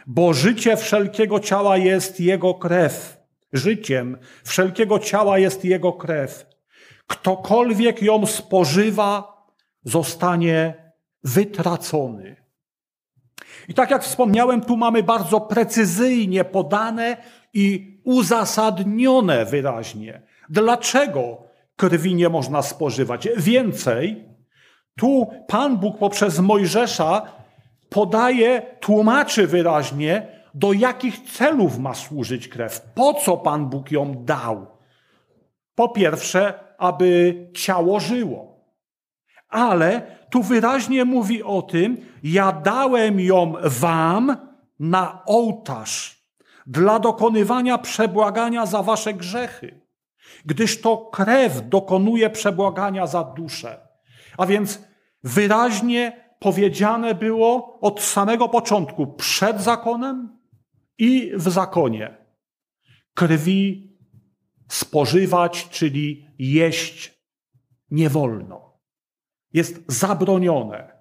bo 0.07 0.35
życie 0.35 0.77
wszelkiego 0.77 1.41
ciała 1.41 1.77
jest 1.77 2.21
Jego 2.21 2.55
krew. 2.55 3.21
Życiem 3.53 4.19
wszelkiego 4.45 4.99
ciała 4.99 5.39
jest 5.39 5.65
Jego 5.65 5.93
krew. 5.93 6.47
Ktokolwiek 7.07 8.03
ją 8.03 8.27
spożywa, 8.27 9.41
zostanie 9.85 10.75
wytracony. 11.25 12.37
I 13.69 13.75
tak 13.75 13.91
jak 13.91 14.05
wspomniałem, 14.05 14.61
tu 14.61 14.77
mamy 14.77 15.03
bardzo 15.03 15.41
precyzyjnie 15.41 16.45
podane 16.45 17.17
i 17.55 17.99
uzasadnione 18.05 19.45
wyraźnie. 19.45 20.23
Dlaczego 20.49 21.43
krwi 21.77 22.15
nie 22.15 22.29
można 22.29 22.63
spożywać? 22.63 23.29
Więcej, 23.37 24.30
tu 25.01 25.27
Pan 25.47 25.77
Bóg 25.77 25.99
poprzez 25.99 26.39
Mojżesza 26.39 27.23
podaje, 27.89 28.63
tłumaczy 28.81 29.47
wyraźnie, 29.47 30.27
do 30.55 30.73
jakich 30.73 31.21
celów 31.21 31.79
ma 31.79 31.95
służyć 31.95 32.49
krew, 32.49 32.81
po 32.95 33.15
co 33.15 33.37
Pan 33.37 33.67
Bóg 33.67 33.91
ją 33.91 34.15
dał. 34.25 34.67
Po 35.75 35.89
pierwsze, 35.89 36.55
aby 36.79 37.37
ciało 37.55 38.01
żyło. 38.01 38.61
Ale 39.49 40.03
tu 40.31 40.43
wyraźnie 40.43 41.05
mówi 41.05 41.43
o 41.43 41.63
tym, 41.63 41.97
ja 42.23 42.53
dałem 42.53 43.21
ją 43.21 43.55
wam 43.65 44.37
na 44.81 45.23
ołtarz 45.27 46.25
dla 46.67 46.99
dokonywania 46.99 47.79
przebłagania 47.79 48.67
za 48.67 48.83
wasze 48.83 49.15
grzechy, 49.15 49.81
gdyż 50.47 50.81
to 50.81 50.97
krew 50.97 51.69
dokonuje 51.69 52.31
przebłagania 52.31 53.07
za 53.07 53.25
duszę. 53.25 53.79
A 54.39 54.47
więc 54.47 54.90
wyraźnie 55.23 56.31
powiedziane 56.39 57.15
było 57.15 57.81
od 57.81 58.01
samego 58.03 58.49
początku, 58.49 59.07
przed 59.07 59.61
zakonem 59.61 60.39
i 60.99 61.33
w 61.35 61.51
zakonie. 61.51 62.17
Krwi 63.15 63.91
spożywać, 64.69 65.69
czyli 65.69 66.27
jeść 66.39 67.21
nie 67.91 68.09
wolno. 68.11 68.81
Jest 69.53 69.85
zabronione. 69.89 71.01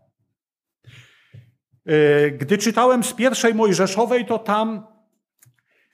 E, 1.86 2.32
gdy 2.32 2.58
czytałem 2.58 3.04
z 3.04 3.14
pierwszej 3.14 3.56
Mojżeszowej, 3.56 4.26
to 4.26 4.40
tam 4.40 4.88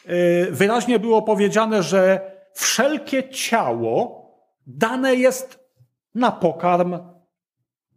e, 0.05 0.51
wyraźnie 0.51 0.99
było 0.99 1.21
powiedziane, 1.21 1.83
że 1.83 2.31
wszelkie 2.53 3.29
ciało 3.29 4.25
dane 4.67 5.15
jest 5.15 5.59
na 6.15 6.31
pokarm 6.31 7.14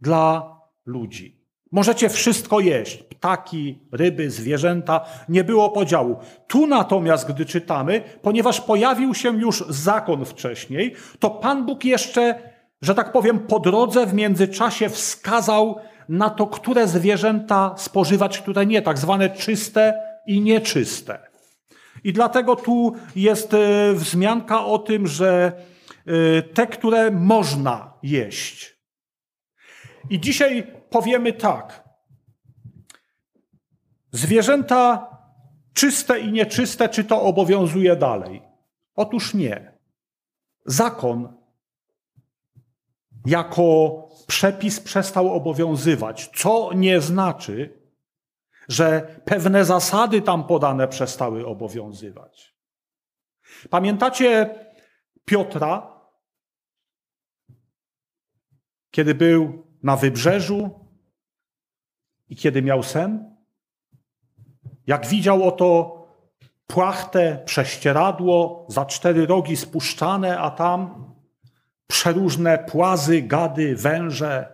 dla 0.00 0.56
ludzi. 0.86 1.38
Możecie 1.72 2.08
wszystko 2.08 2.60
jeść. 2.60 3.02
Ptaki, 3.02 3.78
ryby, 3.92 4.30
zwierzęta. 4.30 5.00
Nie 5.28 5.44
było 5.44 5.70
podziału. 5.70 6.16
Tu 6.46 6.66
natomiast, 6.66 7.32
gdy 7.32 7.46
czytamy, 7.46 8.02
ponieważ 8.22 8.60
pojawił 8.60 9.14
się 9.14 9.40
już 9.40 9.64
zakon 9.68 10.24
wcześniej, 10.24 10.94
to 11.18 11.30
Pan 11.30 11.66
Bóg 11.66 11.84
jeszcze, 11.84 12.52
że 12.82 12.94
tak 12.94 13.12
powiem, 13.12 13.38
po 13.38 13.60
drodze 13.60 14.06
w 14.06 14.14
międzyczasie 14.14 14.88
wskazał 14.88 15.76
na 16.08 16.30
to, 16.30 16.46
które 16.46 16.88
zwierzęta 16.88 17.74
spożywać, 17.76 18.38
które 18.38 18.66
nie, 18.66 18.82
tak 18.82 18.98
zwane 18.98 19.30
czyste 19.30 20.02
i 20.26 20.40
nieczyste. 20.40 21.18
I 22.04 22.12
dlatego 22.12 22.56
tu 22.56 22.94
jest 23.16 23.54
e, 23.54 23.92
wzmianka 23.94 24.64
o 24.64 24.78
tym, 24.78 25.06
że 25.06 25.52
e, 26.06 26.42
te, 26.42 26.66
które 26.66 27.10
można 27.10 27.92
jeść. 28.02 28.77
I 30.10 30.20
dzisiaj 30.20 30.72
powiemy 30.90 31.32
tak. 31.32 31.88
Zwierzęta 34.12 35.08
czyste 35.72 36.20
i 36.20 36.32
nieczyste, 36.32 36.88
czy 36.88 37.04
to 37.04 37.22
obowiązuje 37.22 37.96
dalej? 37.96 38.42
Otóż 38.94 39.34
nie. 39.34 39.78
Zakon 40.66 41.38
jako 43.26 44.08
przepis 44.26 44.80
przestał 44.80 45.34
obowiązywać, 45.34 46.30
co 46.36 46.70
nie 46.74 47.00
znaczy, 47.00 47.82
że 48.68 49.20
pewne 49.24 49.64
zasady 49.64 50.22
tam 50.22 50.44
podane 50.44 50.88
przestały 50.88 51.46
obowiązywać. 51.46 52.54
Pamiętacie 53.70 54.54
Piotra, 55.24 56.00
kiedy 58.90 59.14
był 59.14 59.67
na 59.82 59.96
wybrzeżu 59.96 60.70
i 62.28 62.36
kiedy 62.36 62.62
miał 62.62 62.82
sen? 62.82 63.36
Jak 64.86 65.06
widział 65.06 65.48
oto 65.48 65.98
płachtę, 66.66 67.42
prześcieradło, 67.44 68.66
za 68.68 68.84
cztery 68.84 69.26
rogi 69.26 69.56
spuszczane, 69.56 70.38
a 70.38 70.50
tam 70.50 71.04
przeróżne 71.86 72.58
płazy, 72.58 73.22
gady, 73.22 73.76
węże, 73.76 74.52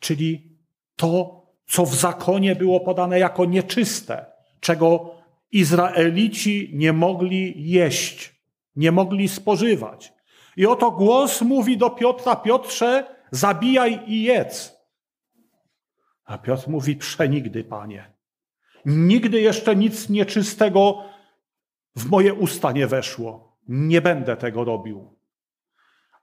czyli 0.00 0.58
to, 0.96 1.42
co 1.66 1.86
w 1.86 1.94
zakonie 1.94 2.56
było 2.56 2.80
podane 2.80 3.18
jako 3.18 3.44
nieczyste, 3.44 4.26
czego 4.60 5.14
Izraelici 5.52 6.70
nie 6.72 6.92
mogli 6.92 7.70
jeść, 7.70 8.34
nie 8.76 8.92
mogli 8.92 9.28
spożywać. 9.28 10.12
I 10.56 10.66
oto 10.66 10.90
głos 10.90 11.42
mówi 11.42 11.76
do 11.76 11.90
Piotra: 11.90 12.36
Piotrze, 12.36 13.13
zabijaj 13.34 14.00
i 14.06 14.22
jedz. 14.22 14.72
A 16.24 16.38
Piotr 16.38 16.68
mówi: 16.68 16.96
Przenigdy, 16.96 17.64
panie. 17.64 18.12
Nigdy 18.84 19.40
jeszcze 19.40 19.76
nic 19.76 20.08
nieczystego 20.08 21.04
w 21.96 22.10
moje 22.10 22.34
usta 22.34 22.72
nie 22.72 22.86
weszło. 22.86 23.58
Nie 23.68 24.00
będę 24.00 24.36
tego 24.36 24.64
robił. 24.64 25.18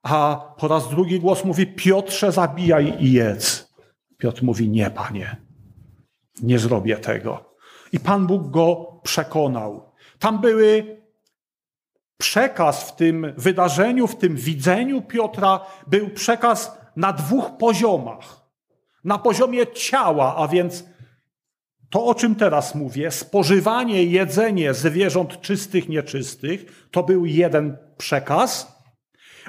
A 0.04 0.41
po 0.58 0.67
raz 0.67 0.89
drugi 0.89 1.19
głos 1.19 1.45
mówi: 1.45 1.67
Piotrze, 1.67 2.32
zabijaj 2.32 3.04
i 3.04 3.12
jedz. 3.12 3.74
Piotr 4.17 4.43
mówi: 4.43 4.69
Nie, 4.69 4.89
panie, 4.89 5.36
nie 6.41 6.60
zrobię 6.60 6.97
tego. 6.97 7.56
I 7.91 8.00
Pan 8.00 8.28
Bóg 8.28 8.52
go 8.52 9.00
przekonał. 9.04 9.91
Tam 10.19 10.41
były 10.41 11.02
przekaz 12.17 12.89
w 12.89 12.95
tym 12.95 13.34
wydarzeniu, 13.38 14.08
w 14.08 14.17
tym 14.17 14.36
widzeniu 14.36 15.02
Piotra, 15.02 15.65
był 15.88 16.10
przekaz 16.10 16.81
na 16.95 17.13
dwóch 17.13 17.58
poziomach. 17.58 18.41
Na 19.04 19.17
poziomie 19.17 19.67
ciała, 19.67 20.36
a 20.36 20.47
więc 20.47 20.84
to, 21.89 22.06
o 22.06 22.15
czym 22.15 22.36
teraz 22.36 22.75
mówię, 22.75 23.12
spożywanie, 23.12 24.04
jedzenie 24.04 24.73
zwierząt 24.73 25.41
czystych, 25.41 25.89
nieczystych, 25.89 26.88
to 26.91 27.04
był 27.04 27.25
jeden 27.25 27.77
przekaz, 27.97 28.82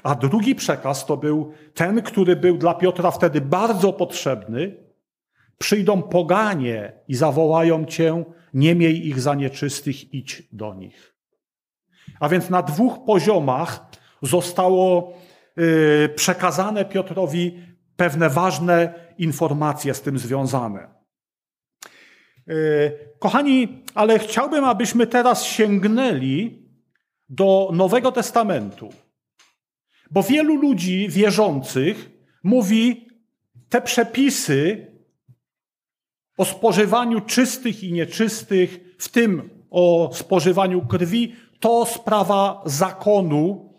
a 0.03 0.15
drugi 0.15 0.55
przekaz 0.55 1.07
to 1.07 1.17
był 1.17 1.53
ten, 1.75 2.03
który 2.03 2.37
był 2.37 2.59
dla 2.59 2.75
Piotra 2.75 3.11
wtedy 3.11 3.41
bardzo 3.41 3.93
potrzebny. 3.93 4.77
Przyjdą 5.59 6.03
poganie 6.03 6.93
i 7.09 7.15
zawołają 7.15 7.85
cię, 7.85 8.25
nie 8.55 8.75
miej 8.75 9.07
ich 9.07 9.21
za 9.21 9.35
nieczystych, 9.35 10.15
idź 10.15 10.43
do 10.53 10.75
nich. 10.75 11.15
A 12.21 12.29
więc 12.29 12.51
na 12.51 12.63
dwóch 12.63 13.05
poziomach 13.05 13.87
zostało 14.23 15.13
przekazane 16.15 16.85
Piotrowi 16.85 17.59
pewne 17.97 18.31
ważne 18.31 18.95
informacje 19.19 19.95
z 19.95 20.01
tym 20.01 20.19
związane. 20.19 20.89
Y, 22.49 22.93
kochani, 23.19 23.83
ale 23.95 24.19
chciałbym, 24.19 24.65
abyśmy 24.65 25.07
teraz 25.07 25.45
sięgnęli 25.45 26.63
do 27.29 27.71
Nowego 27.73 28.13
Testamentu. 28.13 28.89
Bo 30.11 30.23
wielu 30.23 30.57
ludzi 30.57 31.09
wierzących 31.09 32.11
mówi, 32.43 33.09
te 33.69 33.83
przepisy 33.83 34.87
o 36.37 36.45
spożywaniu 36.45 37.21
czystych 37.21 37.85
i 37.85 37.93
nieczystych, 37.93 38.81
w 38.99 39.09
tym 39.09 39.51
o 39.71 40.11
spożywaniu 40.15 40.87
krwi, 40.87 41.35
to 41.61 41.87
sprawa 41.87 42.63
zakonu 42.67 43.72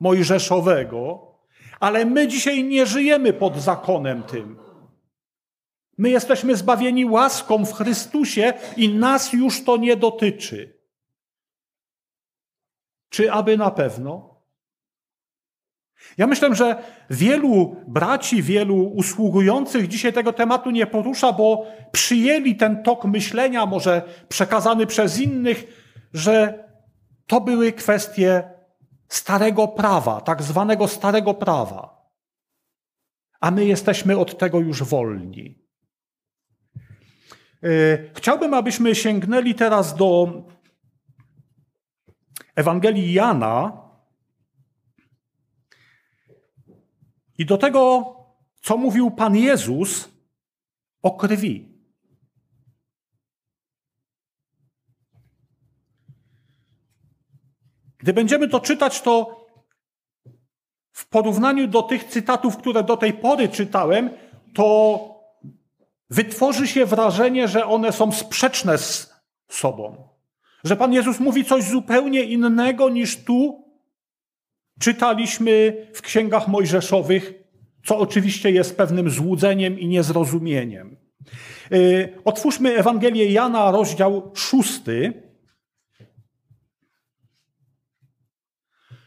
mojżeszowego, 0.00 1.26
ale 1.80 2.04
my 2.04 2.28
dzisiaj 2.28 2.64
nie 2.64 2.86
żyjemy 2.86 3.32
pod 3.32 3.56
zakonem 3.56 4.22
tym. 4.22 4.58
My 5.98 6.10
jesteśmy 6.10 6.56
zbawieni 6.56 7.04
łaską 7.04 7.66
w 7.66 7.72
Chrystusie 7.72 8.52
i 8.76 8.88
nas 8.88 9.32
już 9.32 9.64
to 9.64 9.76
nie 9.76 9.96
dotyczy. 9.96 10.78
Czy 13.08 13.32
aby 13.32 13.56
na 13.56 13.70
pewno? 13.70 14.34
Ja 16.18 16.26
myślę, 16.26 16.54
że 16.54 16.82
wielu 17.10 17.76
braci, 17.88 18.42
wielu 18.42 18.76
usługujących 18.76 19.88
dzisiaj 19.88 20.12
tego 20.12 20.32
tematu 20.32 20.70
nie 20.70 20.86
porusza, 20.86 21.32
bo 21.32 21.66
przyjęli 21.92 22.56
ten 22.56 22.82
tok 22.82 23.04
myślenia, 23.04 23.66
może 23.66 24.02
przekazany 24.28 24.86
przez 24.86 25.20
innych, 25.20 25.64
że 26.12 26.64
to 27.26 27.40
były 27.40 27.72
kwestie 27.72 28.53
starego 29.14 29.68
prawa, 29.68 30.20
tak 30.20 30.42
zwanego 30.42 30.88
starego 30.88 31.34
prawa. 31.34 32.10
A 33.40 33.50
my 33.50 33.66
jesteśmy 33.66 34.18
od 34.18 34.38
tego 34.38 34.60
już 34.60 34.82
wolni. 34.82 35.58
E, 37.62 37.68
chciałbym, 38.14 38.54
abyśmy 38.54 38.94
sięgnęli 38.94 39.54
teraz 39.54 39.94
do 39.96 40.42
Ewangelii 42.56 43.12
Jana, 43.12 43.84
I 47.38 47.46
do 47.46 47.58
tego, 47.58 48.14
co 48.60 48.76
mówił 48.76 49.10
Pan 49.10 49.36
Jezus 49.36 50.08
o 51.02 51.10
krwi. 51.10 51.73
Gdy 58.04 58.12
będziemy 58.12 58.48
to 58.48 58.60
czytać, 58.60 59.00
to 59.00 59.46
w 60.92 61.08
porównaniu 61.08 61.68
do 61.68 61.82
tych 61.82 62.04
cytatów, 62.04 62.56
które 62.56 62.82
do 62.82 62.96
tej 62.96 63.12
pory 63.12 63.48
czytałem, 63.48 64.10
to 64.54 64.98
wytworzy 66.10 66.66
się 66.66 66.86
wrażenie, 66.86 67.48
że 67.48 67.66
one 67.66 67.92
są 67.92 68.12
sprzeczne 68.12 68.78
z 68.78 69.14
sobą. 69.48 70.08
Że 70.64 70.76
Pan 70.76 70.92
Jezus 70.92 71.20
mówi 71.20 71.44
coś 71.44 71.64
zupełnie 71.64 72.22
innego 72.22 72.88
niż 72.88 73.24
tu 73.24 73.64
czytaliśmy 74.80 75.86
w 75.94 76.02
księgach 76.02 76.48
mojżeszowych, 76.48 77.32
co 77.86 77.98
oczywiście 77.98 78.50
jest 78.50 78.76
pewnym 78.76 79.10
złudzeniem 79.10 79.78
i 79.78 79.86
niezrozumieniem. 79.86 80.96
Y, 81.72 82.12
otwórzmy 82.24 82.76
Ewangelię 82.76 83.32
Jana, 83.32 83.70
rozdział 83.70 84.30
szósty. 84.34 85.22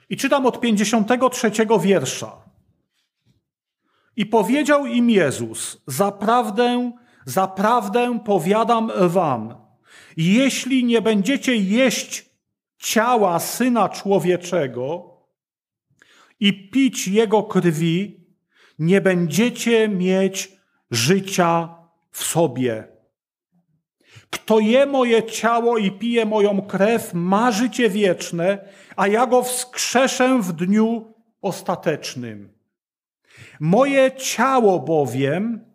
I 0.10 0.18
czytam 0.18 0.46
od 0.46 0.60
53 0.60 1.52
wiersza. 1.82 2.32
I 4.16 4.26
powiedział 4.26 4.86
im 4.86 5.10
Jezus: 5.10 5.82
Zaprawdę, 5.88 6.92
zaprawdę 7.26 8.20
powiadam 8.26 8.92
wam, 9.00 9.56
jeśli 10.18 10.84
nie 10.84 11.02
będziecie 11.02 11.56
jeść 11.56 12.26
ciała 12.78 13.40
syna 13.40 13.90
człowieczego 13.90 15.18
i 16.40 16.70
pić 16.70 17.08
jego 17.08 17.44
krwi, 17.44 18.28
nie 18.80 19.02
będziecie 19.02 19.88
mieć 19.88 20.52
życia 20.92 21.76
w 22.12 22.24
sobie. 22.24 22.88
Kto 24.30 24.60
je 24.60 24.86
moje 24.86 25.24
ciało 25.24 25.78
i 25.78 25.92
pije 25.92 26.26
moją 26.26 26.62
krew, 26.62 27.14
ma 27.14 27.52
życie 27.52 27.90
wieczne, 27.90 28.70
a 28.98 29.08
ja 29.08 29.28
go 29.28 29.44
wskrzeszę 29.44 30.40
w 30.42 30.54
dniu 30.54 31.14
ostatecznym. 31.42 32.54
Moje 33.60 34.12
ciało 34.12 34.80
bowiem 34.80 35.66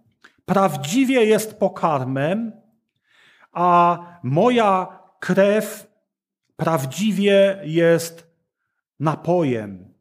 prawdziwie 0.45 1.25
jest 1.25 1.59
pokarmem, 1.59 2.53
a 3.53 3.99
moja 4.23 4.99
krew 5.21 5.87
prawdziwie 6.57 7.61
jest 7.65 8.27
napojem. 9.01 9.95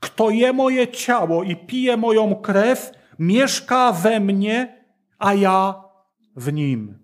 Kto 0.00 0.30
je 0.30 0.52
moje 0.52 0.88
ciało 0.88 1.42
i 1.42 1.56
pije 1.56 1.96
moją 1.96 2.34
krew, 2.34 2.92
mieszka 3.18 3.92
we 3.92 4.20
mnie, 4.20 4.84
a 5.18 5.34
ja 5.34 5.84
w 6.36 6.52
nim. 6.52 6.98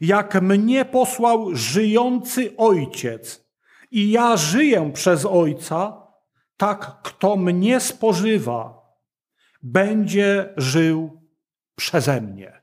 Jak 0.00 0.42
mnie 0.42 0.84
posłał 0.84 1.54
żyjący 1.54 2.56
ojciec 2.56 3.47
i 3.90 4.10
ja 4.10 4.36
żyję 4.36 4.90
przez 4.94 5.26
ojca, 5.26 6.06
tak 6.56 7.02
kto 7.02 7.36
mnie 7.36 7.80
spożywa, 7.80 8.78
będzie 9.62 10.54
żył 10.56 11.28
przeze 11.74 12.20
mnie. 12.20 12.60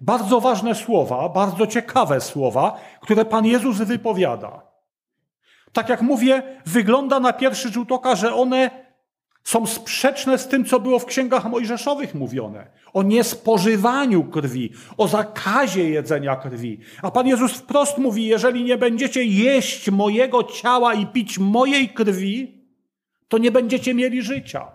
Bardzo 0.00 0.40
ważne 0.40 0.74
słowa, 0.74 1.28
bardzo 1.28 1.66
ciekawe 1.66 2.20
słowa, 2.20 2.80
które 3.00 3.24
Pan 3.24 3.46
Jezus 3.46 3.76
wypowiada. 3.76 4.62
Tak 5.72 5.88
jak 5.88 6.02
mówię, 6.02 6.60
wygląda 6.66 7.20
na 7.20 7.32
pierwszy 7.32 7.68
rzut 7.68 7.92
oka, 7.92 8.16
że 8.16 8.34
one 8.34 8.79
są 9.44 9.66
sprzeczne 9.66 10.38
z 10.38 10.48
tym, 10.48 10.64
co 10.64 10.80
było 10.80 10.98
w 10.98 11.06
księgach 11.06 11.44
mojżeszowych 11.44 12.14
mówione. 12.14 12.70
O 12.92 13.02
niespożywaniu 13.02 14.24
krwi, 14.24 14.72
o 14.96 15.08
zakazie 15.08 15.90
jedzenia 15.90 16.36
krwi. 16.36 16.80
A 17.02 17.10
Pan 17.10 17.26
Jezus 17.26 17.52
wprost 17.52 17.98
mówi, 17.98 18.26
jeżeli 18.26 18.64
nie 18.64 18.78
będziecie 18.78 19.24
jeść 19.24 19.90
mojego 19.90 20.44
ciała 20.44 20.94
i 20.94 21.06
pić 21.06 21.38
mojej 21.38 21.88
krwi, 21.88 22.64
to 23.28 23.38
nie 23.38 23.50
będziecie 23.50 23.94
mieli 23.94 24.22
życia. 24.22 24.72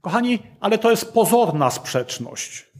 Kochani, 0.00 0.38
ale 0.60 0.78
to 0.78 0.90
jest 0.90 1.12
pozorna 1.12 1.70
sprzeczność. 1.70 2.71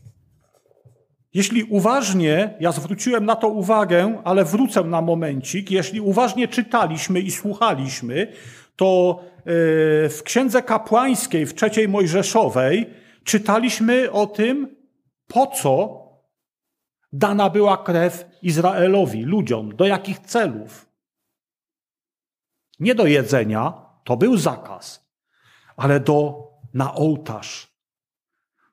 Jeśli 1.34 1.64
uważnie, 1.64 2.54
ja 2.60 2.72
zwróciłem 2.72 3.24
na 3.24 3.36
to 3.36 3.48
uwagę, 3.48 4.22
ale 4.24 4.44
wrócę 4.44 4.84
na 4.84 5.02
momencik, 5.02 5.70
jeśli 5.70 6.00
uważnie 6.00 6.48
czytaliśmy 6.48 7.20
i 7.20 7.30
słuchaliśmy, 7.30 8.32
to 8.76 9.20
e, 9.20 9.42
w 10.08 10.20
Księdze 10.24 10.62
Kapłańskiej, 10.62 11.46
w 11.46 11.54
trzeciej 11.54 11.88
Mojżeszowej, 11.88 12.90
czytaliśmy 13.24 14.10
o 14.10 14.26
tym, 14.26 14.76
po 15.26 15.46
co 15.46 16.02
dana 17.12 17.50
była 17.50 17.76
krew 17.76 18.24
Izraelowi, 18.42 19.22
ludziom, 19.22 19.76
do 19.76 19.86
jakich 19.86 20.18
celów. 20.18 20.88
Nie 22.80 22.94
do 22.94 23.06
jedzenia, 23.06 23.72
to 24.04 24.16
był 24.16 24.36
zakaz, 24.36 25.08
ale 25.76 26.00
do 26.00 26.48
na 26.74 26.94
ołtarz, 26.94 27.68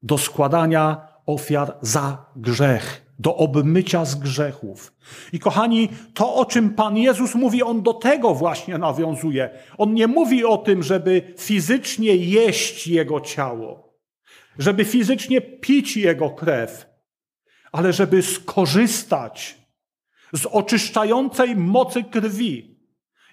do 0.03 0.17
składania 0.17 1.08
ofiar 1.29 1.77
za 1.81 2.25
grzech, 2.35 3.05
do 3.19 3.35
obmycia 3.35 4.05
z 4.05 4.15
grzechów. 4.15 4.93
I 5.33 5.39
kochani, 5.39 5.89
to 6.13 6.35
o 6.35 6.45
czym 6.45 6.69
Pan 6.69 6.97
Jezus 6.97 7.35
mówi, 7.35 7.63
on 7.63 7.83
do 7.83 7.93
tego 7.93 8.35
właśnie 8.35 8.77
nawiązuje. 8.77 9.49
On 9.77 9.93
nie 9.93 10.07
mówi 10.07 10.45
o 10.45 10.57
tym, 10.57 10.83
żeby 10.83 11.33
fizycznie 11.37 12.15
jeść 12.15 12.87
Jego 12.87 13.21
ciało, 13.21 13.93
żeby 14.59 14.85
fizycznie 14.85 15.41
pić 15.41 15.97
Jego 15.97 16.29
krew, 16.29 16.85
ale 17.71 17.93
żeby 17.93 18.21
skorzystać 18.21 19.57
z 20.33 20.45
oczyszczającej 20.45 21.55
mocy 21.55 22.03
krwi, 22.03 22.78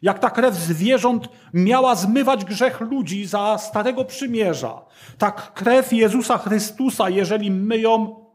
jak 0.02 0.18
ta 0.18 0.30
krew 0.30 0.54
zwierząt 0.54 1.28
miała 1.54 1.94
zmywać 1.94 2.44
grzech 2.44 2.80
ludzi 2.80 3.26
za 3.26 3.58
Starego 3.58 4.04
Przymierza, 4.04 4.84
tak 5.18 5.54
krew 5.54 5.92
Jezusa 5.92 6.38
Chrystusa, 6.38 7.10
jeżeli 7.10 7.50
my 7.50 7.78
ją 7.78 8.26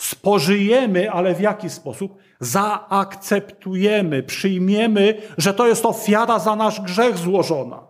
spożyjemy, 0.00 1.10
ale 1.10 1.34
w 1.34 1.40
jaki 1.40 1.70
sposób? 1.70 2.18
Zaakceptujemy, 2.40 4.22
przyjmiemy, 4.22 5.22
że 5.38 5.54
to 5.54 5.66
jest 5.68 5.86
ofiara 5.86 6.38
za 6.38 6.56
nasz 6.56 6.80
grzech 6.80 7.18
złożona. 7.18 7.88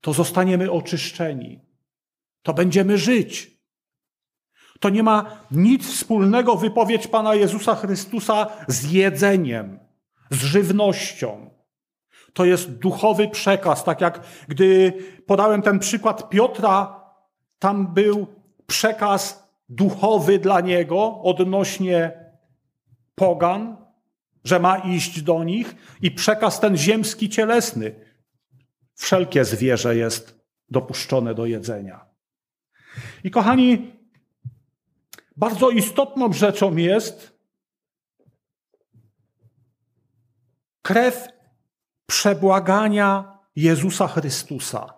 To 0.00 0.12
zostaniemy 0.12 0.70
oczyszczeni. 0.70 1.60
To 2.42 2.54
będziemy 2.54 2.98
żyć. 2.98 3.56
To 4.80 4.88
nie 4.88 5.02
ma 5.02 5.40
nic 5.50 5.86
wspólnego 5.86 6.56
wypowiedź 6.56 7.06
Pana 7.06 7.34
Jezusa 7.34 7.74
Chrystusa 7.74 8.46
z 8.68 8.92
jedzeniem 8.92 9.85
z 10.30 10.42
żywnością. 10.42 11.50
To 12.32 12.44
jest 12.44 12.70
duchowy 12.70 13.28
przekaz, 13.28 13.84
tak 13.84 14.00
jak 14.00 14.20
gdy 14.48 14.92
podałem 15.26 15.62
ten 15.62 15.78
przykład 15.78 16.30
Piotra, 16.30 17.00
tam 17.58 17.94
był 17.94 18.26
przekaz 18.66 19.50
duchowy 19.68 20.38
dla 20.38 20.60
niego 20.60 21.22
odnośnie 21.22 22.12
pogan, 23.14 23.76
że 24.44 24.60
ma 24.60 24.78
iść 24.78 25.22
do 25.22 25.44
nich, 25.44 25.76
i 26.02 26.10
przekaz 26.10 26.60
ten 26.60 26.76
ziemski, 26.76 27.28
cielesny. 27.28 27.94
Wszelkie 28.94 29.44
zwierzę 29.44 29.96
jest 29.96 30.40
dopuszczone 30.70 31.34
do 31.34 31.46
jedzenia. 31.46 32.06
I 33.24 33.30
kochani, 33.30 33.92
bardzo 35.36 35.70
istotną 35.70 36.32
rzeczą 36.32 36.76
jest, 36.76 37.35
Krew 40.86 41.28
przebłagania 42.06 43.38
Jezusa 43.56 44.08
Chrystusa. 44.08 44.94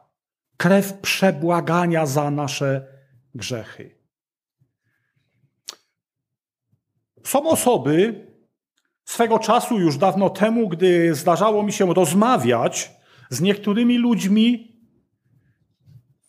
Krew 0.56 0.92
przebłagania 0.92 2.06
za 2.06 2.30
nasze 2.30 2.86
grzechy. 3.34 3.90
Są 7.24 7.48
osoby, 7.48 8.26
swego 9.04 9.38
czasu, 9.38 9.78
już 9.78 9.96
dawno 9.96 10.30
temu, 10.30 10.68
gdy 10.68 11.14
zdarzało 11.14 11.62
mi 11.62 11.72
się 11.72 11.94
rozmawiać 11.94 12.90
z 13.30 13.40
niektórymi 13.40 13.98
ludźmi, 13.98 14.76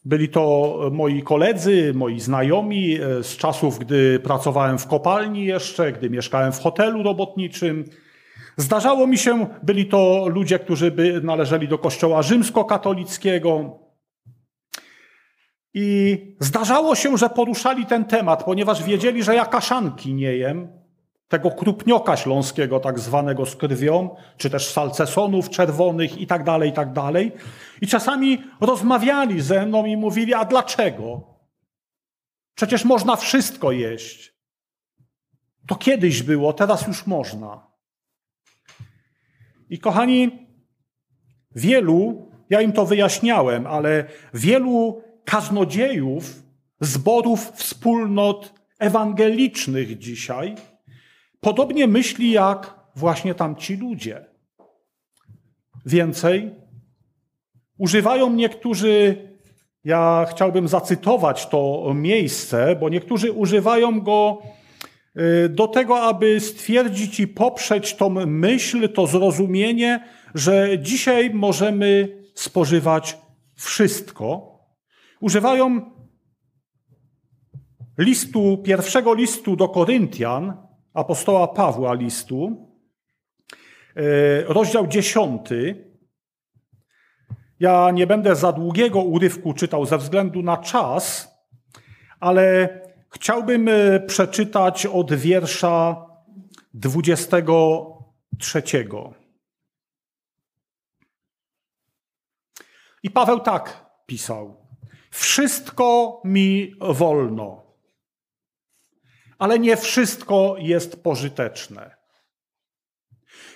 byli 0.05 0.29
to 0.29 0.75
moi 0.91 1.23
koledzy, 1.23 1.93
moi 1.95 2.19
znajomi 2.19 2.95
e, 2.95 3.23
z 3.23 3.37
czasów, 3.37 3.79
gdy 3.79 4.19
pracowałem 4.19 4.77
w 4.77 4.87
kopalni 4.87 5.45
jeszcze, 5.45 5.91
gdy 5.91 6.09
mieszkałem 6.09 6.51
w 6.51 6.59
hotelu 6.59 7.03
robotniczym, 7.03 7.85
Zdarzało 8.59 9.07
mi 9.07 9.17
się, 9.17 9.47
byli 9.63 9.85
to 9.85 10.25
ludzie, 10.27 10.59
którzy 10.59 10.91
by 10.91 11.21
należeli 11.23 11.67
do 11.67 11.77
kościoła 11.77 12.21
rzymskokatolickiego. 12.21 13.79
I 15.73 16.17
zdarzało 16.39 16.95
się, 16.95 17.17
że 17.17 17.29
poruszali 17.29 17.85
ten 17.85 18.05
temat, 18.05 18.43
ponieważ 18.43 18.83
wiedzieli, 18.83 19.23
że 19.23 19.35
ja 19.35 19.45
kaszanki 19.45 20.13
nie 20.13 20.37
jem, 20.37 20.67
tego 21.27 21.51
krupnioka 21.51 22.17
śląskiego, 22.17 22.79
tak 22.79 22.99
zwanego 22.99 23.45
z 23.45 23.55
krwią, 23.55 24.15
czy 24.37 24.49
też 24.49 24.69
salcesonów 24.69 25.49
czerwonych 25.49 26.17
i 26.17 26.27
tak 26.27 26.43
dalej, 26.43 26.69
i 26.69 26.73
tak 26.73 26.93
dalej. 26.93 27.31
I 27.81 27.87
czasami 27.87 28.43
rozmawiali 28.61 29.41
ze 29.41 29.65
mną 29.65 29.85
i 29.85 29.97
mówili, 29.97 30.33
a 30.33 30.45
dlaczego? 30.45 31.21
Przecież 32.55 32.85
można 32.85 33.15
wszystko 33.15 33.71
jeść. 33.71 34.33
To 35.67 35.75
kiedyś 35.75 36.23
było, 36.23 36.53
teraz 36.53 36.87
już 36.87 37.07
można. 37.07 37.68
I 39.69 39.79
kochani, 39.79 40.47
wielu, 41.55 42.29
ja 42.49 42.61
im 42.61 42.71
to 42.71 42.85
wyjaśniałem, 42.85 43.67
ale 43.67 44.05
wielu 44.33 45.01
kaznodziejów, 45.25 46.43
zborów, 46.81 47.51
wspólnot 47.51 48.53
ewangelicznych 48.79 49.97
dzisiaj 49.97 50.55
podobnie 51.39 51.87
myśli 51.87 52.31
jak 52.31 52.75
właśnie 52.95 53.35
tamci 53.35 53.75
ludzie. 53.75 54.25
Więcej, 55.85 56.55
używają 57.77 58.33
niektórzy, 58.33 59.15
ja 59.83 60.25
chciałbym 60.31 60.67
zacytować 60.67 61.47
to 61.47 61.91
miejsce, 61.95 62.75
bo 62.75 62.89
niektórzy 62.89 63.31
używają 63.31 64.01
go 64.01 64.41
do 65.49 65.67
tego, 65.67 66.01
aby 66.01 66.39
stwierdzić 66.39 67.19
i 67.19 67.27
poprzeć 67.27 67.95
tą 67.95 68.09
myśl, 68.25 68.89
to 68.89 69.07
zrozumienie, 69.07 70.03
że 70.35 70.79
dzisiaj 70.79 71.33
możemy 71.33 72.19
spożywać 72.35 73.17
wszystko. 73.55 74.59
Używają 75.19 75.91
listu, 77.97 78.57
pierwszego 78.57 79.13
listu 79.13 79.55
do 79.55 79.69
Koryntian, 79.69 80.57
apostoła 80.93 81.47
Pawła 81.47 81.93
listu, 81.93 82.67
e, 83.95 84.43
rozdział 84.43 84.87
dziesiąty. 84.87 85.89
Ja 87.59 87.91
nie 87.91 88.07
będę 88.07 88.35
za 88.35 88.51
długiego 88.51 89.01
urywku 89.01 89.53
czytał 89.53 89.85
ze 89.85 89.97
względu 89.97 90.41
na 90.41 90.57
czas, 90.57 91.31
ale 92.19 92.69
chciałbym 93.09 93.67
e, 93.67 93.99
przeczytać 93.99 94.85
od 94.85 95.13
wiersza 95.13 96.05
23. 96.73 98.63
I 103.03 103.11
Paweł 103.11 103.39
tak 103.39 103.85
pisał: 104.05 104.65
Wszystko 105.11 106.21
mi 106.25 106.75
wolno 106.79 107.69
ale 109.39 109.59
nie 109.59 109.77
wszystko 109.77 110.55
jest 110.57 111.03
pożyteczne. 111.03 111.95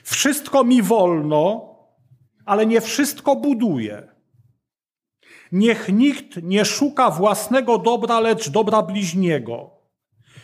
Wszystko 0.03 0.63
mi 0.63 0.81
wolno, 0.81 1.75
ale 2.45 2.65
nie 2.65 2.81
wszystko 2.81 3.35
buduje. 3.35 4.12
Niech 5.53 5.89
nikt 5.89 6.43
nie 6.43 6.65
szuka 6.65 7.09
własnego 7.09 7.77
dobra, 7.77 8.19
lecz 8.19 8.49
dobra 8.49 8.81
bliźniego. 8.81 9.69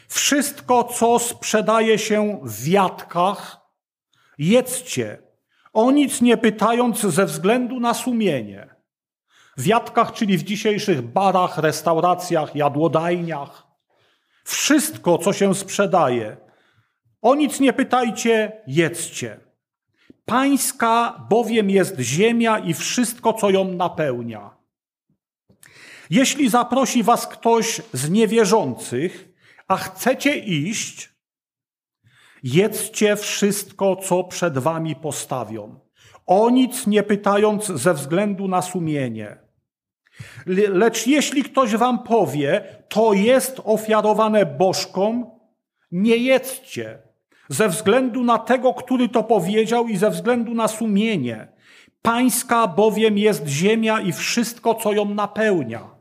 Wszystko, 0.07 0.83
co 0.83 1.19
sprzedaje 1.19 1.99
się 1.99 2.39
w 2.43 2.63
wiatkach, 2.63 3.59
jedzcie, 4.37 5.17
o 5.73 5.91
nic 5.91 6.21
nie 6.21 6.37
pytając 6.37 6.99
ze 6.99 7.25
względu 7.25 7.79
na 7.79 7.93
sumienie. 7.93 8.75
W 9.57 9.63
wiatkach, 9.63 10.13
czyli 10.13 10.37
w 10.37 10.43
dzisiejszych 10.43 11.01
barach, 11.01 11.57
restauracjach, 11.57 12.55
jadłodajniach, 12.55 13.67
wszystko, 14.43 15.17
co 15.17 15.33
się 15.33 15.55
sprzedaje. 15.55 16.37
O 17.21 17.35
nic 17.35 17.59
nie 17.59 17.73
pytajcie, 17.73 18.61
jedzcie. 18.67 19.39
Pańska 20.25 21.25
bowiem 21.29 21.69
jest 21.69 21.99
ziemia 21.99 22.59
i 22.59 22.73
wszystko, 22.73 23.33
co 23.33 23.49
ją 23.49 23.65
napełnia. 23.65 24.58
Jeśli 26.09 26.49
zaprosi 26.49 27.03
was 27.03 27.27
ktoś 27.27 27.81
z 27.93 28.09
niewierzących, 28.09 29.29
a 29.67 29.77
chcecie 29.77 30.35
iść, 30.35 31.09
jedzcie 32.43 33.15
wszystko, 33.15 33.95
co 33.95 34.23
przed 34.23 34.57
wami 34.57 34.95
postawią. 34.95 35.79
O 36.25 36.49
nic 36.49 36.87
nie 36.87 37.03
pytając 37.03 37.65
ze 37.65 37.93
względu 37.93 38.47
na 38.47 38.61
sumienie 38.61 39.49
Lecz 40.69 41.07
jeśli 41.07 41.43
ktoś 41.43 41.75
wam 41.75 42.03
powie, 42.03 42.61
to 42.89 43.13
jest 43.13 43.61
ofiarowane 43.63 44.45
bożkom, 44.45 45.25
nie 45.91 46.17
jedzcie, 46.17 46.99
ze 47.49 47.69
względu 47.69 48.23
na 48.23 48.37
tego, 48.37 48.73
który 48.73 49.09
to 49.09 49.23
powiedział 49.23 49.87
i 49.87 49.97
ze 49.97 50.09
względu 50.09 50.53
na 50.53 50.67
sumienie. 50.67 51.47
Pańska 52.01 52.67
bowiem 52.67 53.17
jest 53.17 53.47
ziemia 53.47 54.01
i 54.01 54.11
wszystko, 54.11 54.75
co 54.75 54.93
ją 54.93 55.05
napełnia. 55.05 55.98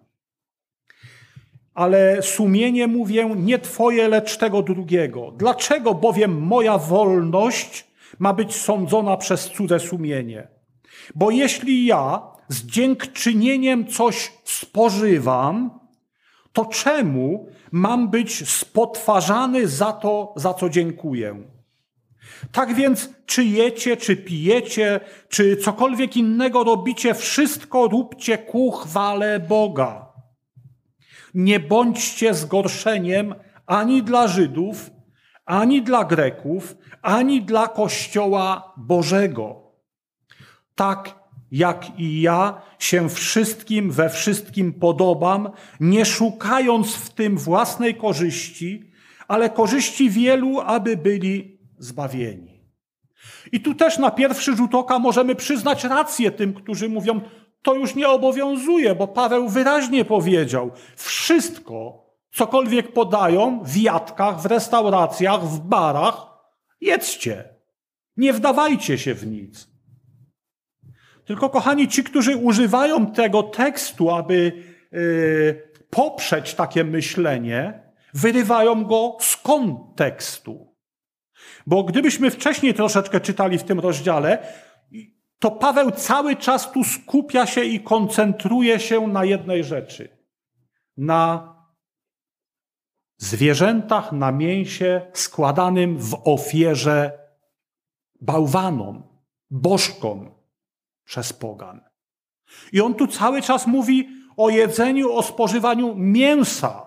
Ale 1.78 2.22
sumienie 2.22 2.86
mówię 2.86 3.34
nie 3.36 3.58
twoje, 3.58 4.08
lecz 4.08 4.36
tego 4.36 4.62
drugiego. 4.62 5.32
Dlaczego 5.36 5.94
bowiem 5.94 6.42
moja 6.42 6.78
wolność 6.78 7.86
ma 8.18 8.32
być 8.32 8.56
sądzona 8.56 9.16
przez 9.16 9.44
cudze 9.44 9.80
sumienie? 9.80 10.48
Bo 11.14 11.30
jeśli 11.30 11.86
ja 11.86 12.22
z 12.48 12.66
dziękczynieniem 12.66 13.86
coś 13.86 14.32
spożywam, 14.44 15.70
to 16.52 16.64
czemu 16.64 17.48
mam 17.72 18.08
być 18.08 18.48
spotwarzany 18.48 19.68
za 19.68 19.92
to, 19.92 20.32
za 20.36 20.54
co 20.54 20.68
dziękuję? 20.68 21.36
Tak 22.52 22.74
więc, 22.74 23.10
czy 23.26 23.44
jecie, 23.44 23.96
czy 23.96 24.16
pijecie, 24.16 25.00
czy 25.28 25.56
cokolwiek 25.56 26.16
innego 26.16 26.64
robicie, 26.64 27.14
wszystko 27.14 27.88
róbcie 27.88 28.38
ku 28.38 28.70
chwale 28.70 29.40
Boga. 29.40 30.07
Nie 31.34 31.60
bądźcie 31.60 32.34
zgorszeniem 32.34 33.34
ani 33.66 34.02
dla 34.02 34.28
Żydów, 34.28 34.90
ani 35.44 35.82
dla 35.82 36.04
Greków, 36.04 36.76
ani 37.02 37.42
dla 37.42 37.68
Kościoła 37.68 38.72
Bożego. 38.76 39.72
Tak 40.74 41.18
jak 41.50 41.98
i 41.98 42.20
ja 42.20 42.62
się 42.78 43.08
wszystkim 43.08 43.90
we 43.90 44.10
wszystkim 44.10 44.72
podobam, 44.72 45.50
nie 45.80 46.04
szukając 46.04 46.94
w 46.94 47.10
tym 47.10 47.38
własnej 47.38 47.94
korzyści, 47.94 48.92
ale 49.28 49.50
korzyści 49.50 50.10
wielu, 50.10 50.60
aby 50.60 50.96
byli 50.96 51.58
zbawieni. 51.78 52.58
I 53.52 53.60
tu 53.60 53.74
też 53.74 53.98
na 53.98 54.10
pierwszy 54.10 54.56
rzut 54.56 54.74
oka 54.74 54.98
możemy 54.98 55.34
przyznać 55.34 55.84
rację 55.84 56.30
tym, 56.30 56.54
którzy 56.54 56.88
mówią, 56.88 57.20
to 57.62 57.74
już 57.74 57.94
nie 57.94 58.08
obowiązuje, 58.08 58.94
bo 58.94 59.08
Paweł 59.08 59.48
wyraźnie 59.48 60.04
powiedział, 60.04 60.70
wszystko, 60.96 62.06
cokolwiek 62.30 62.92
podają 62.92 63.64
w 63.64 63.76
jadkach, 63.76 64.40
w 64.40 64.46
restauracjach, 64.46 65.44
w 65.44 65.60
barach, 65.60 66.26
jedzcie. 66.80 67.44
Nie 68.16 68.32
wdawajcie 68.32 68.98
się 68.98 69.14
w 69.14 69.26
nic. 69.26 69.68
Tylko, 71.24 71.50
kochani, 71.50 71.88
ci, 71.88 72.04
którzy 72.04 72.36
używają 72.36 73.06
tego 73.06 73.42
tekstu, 73.42 74.10
aby 74.10 74.52
yy, 74.92 75.68
poprzeć 75.90 76.54
takie 76.54 76.84
myślenie, 76.84 77.82
wyrywają 78.14 78.84
go 78.84 79.16
z 79.20 79.36
kontekstu. 79.36 80.74
Bo 81.66 81.84
gdybyśmy 81.84 82.30
wcześniej 82.30 82.74
troszeczkę 82.74 83.20
czytali 83.20 83.58
w 83.58 83.64
tym 83.64 83.80
rozdziale, 83.80 84.38
to 85.38 85.50
Paweł 85.50 85.90
cały 85.90 86.36
czas 86.36 86.72
tu 86.72 86.84
skupia 86.84 87.46
się 87.46 87.64
i 87.64 87.80
koncentruje 87.80 88.80
się 88.80 89.06
na 89.06 89.24
jednej 89.24 89.64
rzeczy. 89.64 90.18
Na 90.96 91.54
zwierzętach, 93.16 94.12
na 94.12 94.32
mięsie 94.32 95.10
składanym 95.14 95.98
w 95.98 96.20
ofierze 96.24 97.18
bałwanom, 98.20 99.02
bożkom, 99.50 100.30
przez 101.04 101.32
pogan. 101.32 101.80
I 102.72 102.80
on 102.80 102.94
tu 102.94 103.06
cały 103.06 103.42
czas 103.42 103.66
mówi 103.66 104.08
o 104.36 104.50
jedzeniu, 104.50 105.12
o 105.12 105.22
spożywaniu 105.22 105.94
mięsa 105.94 106.86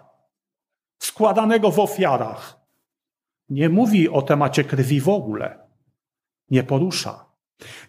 składanego 1.00 1.72
w 1.72 1.80
ofiarach. 1.80 2.60
Nie 3.50 3.70
mówi 3.70 4.10
o 4.10 4.22
temacie 4.22 4.64
krwi 4.64 5.02
w 5.02 5.10
ogóle. 5.10 5.68
Nie 6.50 6.64
porusza. 6.64 7.31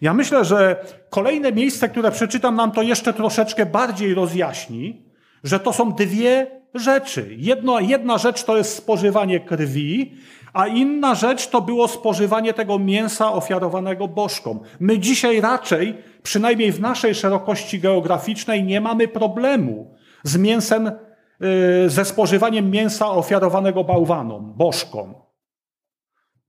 Ja 0.01 0.13
myślę, 0.13 0.45
że 0.45 0.85
kolejne 1.09 1.51
miejsce, 1.51 1.89
które 1.89 2.11
przeczytam, 2.11 2.55
nam 2.55 2.71
to 2.71 2.81
jeszcze 2.81 3.13
troszeczkę 3.13 3.65
bardziej 3.65 4.13
rozjaśni, 4.13 5.05
że 5.43 5.59
to 5.59 5.73
są 5.73 5.93
dwie 5.93 6.61
rzeczy. 6.73 7.35
Jedno, 7.37 7.79
jedna 7.79 8.17
rzecz 8.17 8.43
to 8.43 8.57
jest 8.57 8.75
spożywanie 8.75 9.39
krwi, 9.39 10.15
a 10.53 10.67
inna 10.67 11.15
rzecz 11.15 11.47
to 11.47 11.61
było 11.61 11.87
spożywanie 11.87 12.53
tego 12.53 12.79
mięsa 12.79 13.33
ofiarowanego 13.33 14.07
bożkom. 14.07 14.59
My 14.79 14.99
dzisiaj 14.99 15.41
raczej, 15.41 15.97
przynajmniej 16.23 16.71
w 16.71 16.81
naszej 16.81 17.15
szerokości 17.15 17.79
geograficznej, 17.79 18.63
nie 18.63 18.81
mamy 18.81 19.07
problemu 19.07 19.95
z 20.23 20.37
mięsem, 20.37 20.91
yy, 21.39 21.89
ze 21.89 22.05
spożywaniem 22.05 22.71
mięsa 22.71 23.09
ofiarowanego 23.09 23.83
bałwanom, 23.83 24.53
bożkom. 24.57 25.13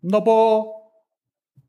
No 0.02 0.20
bo 0.20 0.66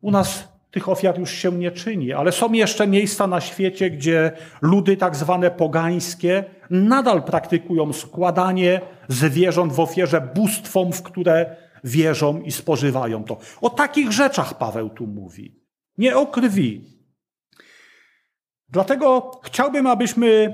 u 0.02 0.12
nas 0.12 0.55
tych 0.76 0.90
ofiar 0.90 1.20
już 1.20 1.32
się 1.32 1.52
nie 1.52 1.72
czyni, 1.72 2.14
ale 2.14 2.32
są 2.32 2.54
jeszcze 2.54 2.88
miejsca 2.88 3.28
na 3.28 3.42
świecie, 3.42 3.90
gdzie 3.90 4.32
ludy 4.62 4.98
tak 4.98 5.16
zwane 5.16 5.52
pogańskie 5.52 6.44
nadal 6.70 7.24
praktykują 7.24 7.94
składanie 7.94 8.82
zwierząt 9.08 9.74
w 9.74 9.80
ofierze 9.80 10.22
bóstwom, 10.36 10.94
w 10.94 11.04
które 11.04 11.56
wierzą 11.84 12.42
i 12.42 12.52
spożywają 12.52 13.24
to. 13.24 13.38
O 13.62 13.70
takich 13.70 14.12
rzeczach 14.12 14.58
Paweł 14.58 14.90
tu 14.90 15.08
mówi, 15.08 15.64
nie 15.98 16.18
o 16.18 16.28
krwi. 16.28 16.86
Dlatego 18.70 19.32
chciałbym, 19.44 19.88
abyśmy 19.88 20.54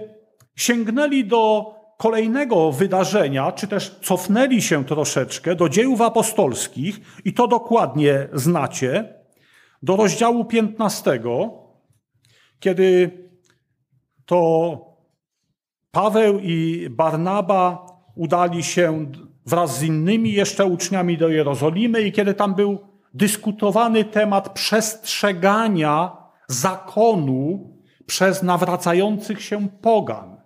sięgnęli 0.56 1.26
do 1.26 1.74
kolejnego 1.98 2.72
wydarzenia, 2.72 3.52
czy 3.52 3.68
też 3.68 4.00
cofnęli 4.02 4.62
się 4.62 4.86
troszeczkę 4.86 5.56
do 5.56 5.70
dziejów 5.70 6.02
apostolskich, 6.02 7.00
i 7.26 7.34
to 7.34 7.48
dokładnie 7.48 8.28
znacie, 8.34 9.21
do 9.82 9.96
rozdziału 9.96 10.46
15, 10.46 11.20
kiedy 12.60 13.12
to 14.26 14.92
Paweł 15.92 16.40
i 16.40 16.88
Barnaba 16.90 17.86
udali 18.16 18.64
się 18.64 19.12
wraz 19.46 19.78
z 19.78 19.84
innymi 19.84 20.34
jeszcze 20.34 20.66
uczniami 20.66 21.18
do 21.18 21.30
Jerozolimy 21.30 22.02
i 22.02 22.12
kiedy 22.12 22.34
tam 22.34 22.56
był 22.56 22.80
dyskutowany 23.14 24.06
temat 24.06 24.54
przestrzegania 24.54 26.18
zakonu 26.48 27.72
przez 28.06 28.44
nawracających 28.44 29.42
się 29.42 29.70
pogan. 29.82 30.42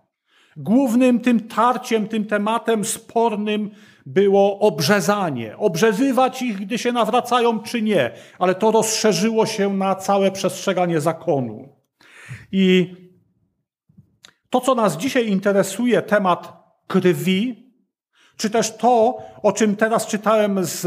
Głównym 0.57 1.19
tym 1.19 1.47
tarciem, 1.47 2.07
tym 2.07 2.25
tematem 2.25 2.85
spornym 2.85 3.71
było 4.05 4.59
obrzezanie. 4.59 5.57
Obrzezywać 5.57 6.41
ich, 6.41 6.59
gdy 6.59 6.77
się 6.77 6.91
nawracają, 6.91 7.59
czy 7.59 7.81
nie. 7.81 8.11
Ale 8.39 8.55
to 8.55 8.71
rozszerzyło 8.71 9.45
się 9.45 9.73
na 9.73 9.95
całe 9.95 10.31
przestrzeganie 10.31 11.01
zakonu. 11.01 11.69
I 12.51 12.95
to, 14.49 14.61
co 14.61 14.75
nas 14.75 14.97
dzisiaj 14.97 15.27
interesuje, 15.27 16.01
temat 16.01 16.53
krwi, 16.87 17.65
czy 18.37 18.49
też 18.49 18.77
to, 18.77 19.17
o 19.43 19.51
czym 19.51 19.75
teraz 19.75 20.07
czytałem 20.07 20.65
z 20.65 20.85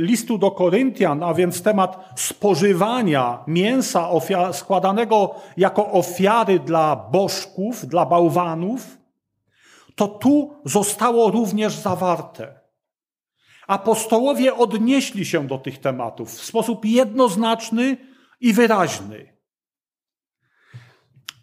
listu 0.00 0.38
do 0.38 0.50
Koryntian, 0.50 1.22
a 1.22 1.34
więc 1.34 1.62
temat 1.62 2.12
spożywania 2.16 3.44
mięsa 3.46 4.08
składanego 4.52 5.34
jako 5.56 5.92
ofiary 5.92 6.58
dla 6.58 6.96
bożków, 6.96 7.86
dla 7.86 8.06
bałwanów, 8.06 8.98
to 9.94 10.08
tu 10.08 10.50
zostało 10.64 11.30
również 11.30 11.72
zawarte. 11.72 12.57
Apostołowie 13.68 14.54
odnieśli 14.54 15.26
się 15.26 15.46
do 15.46 15.58
tych 15.58 15.78
tematów 15.78 16.30
w 16.30 16.44
sposób 16.44 16.84
jednoznaczny 16.84 17.96
i 18.40 18.52
wyraźny. 18.52 19.38